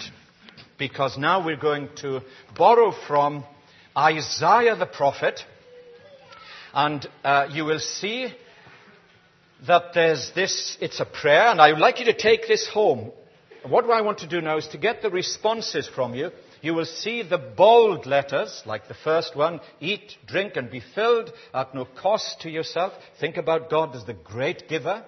Because 0.79 1.17
now 1.19 1.45
we're 1.45 1.57
going 1.57 1.89
to 1.97 2.21
borrow 2.57 2.93
from 3.07 3.45
Isaiah 3.97 4.77
the 4.77 4.87
prophet, 4.87 5.41
and 6.73 7.07
uh, 7.23 7.49
you 7.51 7.65
will 7.65 7.79
see 7.79 8.33
that 9.67 9.95
there's 9.95 10.33
this, 10.35 10.77
it's 10.81 11.01
a 11.01 11.05
prayer, 11.05 11.49
and 11.49 11.61
I 11.61 11.73
would 11.73 11.81
like 11.81 11.99
you 11.99 12.07
to 12.07 12.17
take 12.17 12.49
this 12.49 12.67
home. 12.69 13.13
What 13.65 13.89
I 13.89 14.01
want 14.01 14.19
to 14.19 14.27
do 14.27 14.41
now 14.41 14.57
is 14.57 14.67
to 14.69 14.79
get 14.79 15.03
the 15.03 15.11
responses 15.11 15.89
from 15.89 16.15
you. 16.15 16.31
You 16.63 16.75
will 16.75 16.87
see 16.87 17.23
the 17.23 17.39
bold 17.39 18.07
letters, 18.07 18.63
like 18.67 18.89
the 18.89 18.95
first 18.95 19.37
one 19.37 19.61
eat, 19.81 20.17
drink, 20.27 20.57
and 20.57 20.71
be 20.71 20.83
filled 20.95 21.33
at 21.55 21.75
no 21.75 21.85
cost 21.85 22.41
to 22.41 22.51
yourself. 22.51 22.93
Think 23.21 23.37
about 23.37 23.71
God 23.71 23.95
as 23.95 24.05
the 24.05 24.15
great 24.15 24.69
giver. 24.69 25.05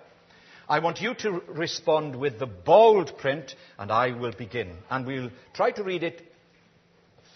I 0.68 0.78
want 0.78 1.00
you 1.00 1.14
to 1.14 1.42
respond 1.48 2.16
with 2.16 2.38
the 2.38 2.46
bold 2.46 3.18
print, 3.18 3.54
and 3.78 3.90
I 3.90 4.12
will 4.12 4.32
begin. 4.32 4.76
And 4.90 5.06
we'll 5.06 5.30
try 5.52 5.70
to 5.72 5.82
read 5.82 6.02
it 6.02 6.22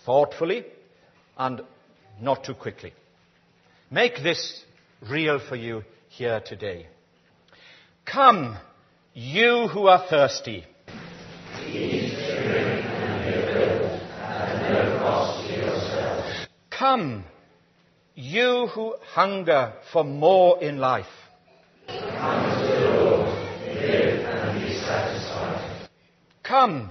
thoughtfully 0.06 0.64
and 1.36 1.60
not 2.20 2.44
too 2.44 2.54
quickly. 2.54 2.94
Make 3.90 4.22
this 4.22 4.64
real 5.08 5.38
for 5.38 5.56
you 5.56 5.84
here 6.08 6.40
today. 6.40 6.86
Come, 8.04 8.56
you 9.12 9.68
who 9.68 9.86
are 9.86 10.06
thirsty. 10.08 10.64
Come, 16.70 17.24
you 18.14 18.68
who 18.68 18.94
hunger 19.14 19.74
for 19.92 20.04
more 20.04 20.62
in 20.62 20.78
life. 20.78 21.06
Come, 26.48 26.90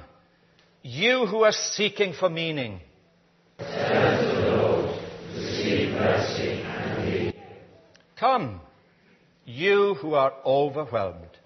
you 0.84 1.26
who 1.26 1.42
are 1.42 1.52
seeking 1.52 2.14
for 2.14 2.30
meaning. 2.30 2.80
Come, 8.20 8.62
you 9.46 9.96
who 9.96 10.14
are 10.14 10.32
overwhelmed. 10.46 11.40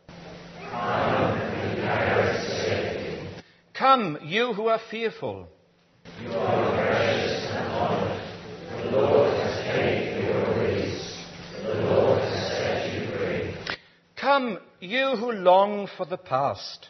Come, 3.74 4.18
you 4.26 4.52
who 4.56 4.68
are 4.68 4.82
fearful. 4.90 5.48
Come, 14.18 14.58
you 14.82 15.16
who 15.16 15.32
long 15.32 15.88
for 15.96 16.06
the 16.06 16.18
past. 16.18 16.90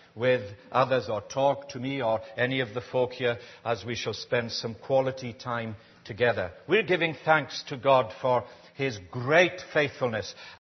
with 0.15 0.41
others 0.71 1.09
or 1.09 1.21
talk 1.21 1.69
to 1.69 1.79
me 1.79 2.01
or 2.01 2.21
any 2.37 2.59
of 2.59 2.73
the 2.73 2.81
folk 2.81 3.13
here 3.13 3.37
as 3.63 3.85
we 3.85 3.95
shall 3.95 4.13
spend 4.13 4.51
some 4.51 4.75
quality 4.75 5.33
time 5.33 5.75
together. 6.05 6.51
We're 6.67 6.83
giving 6.83 7.15
thanks 7.25 7.63
to 7.69 7.77
God 7.77 8.11
for 8.21 8.43
His 8.75 8.97
great 9.11 9.61
faithfulness 9.73 10.33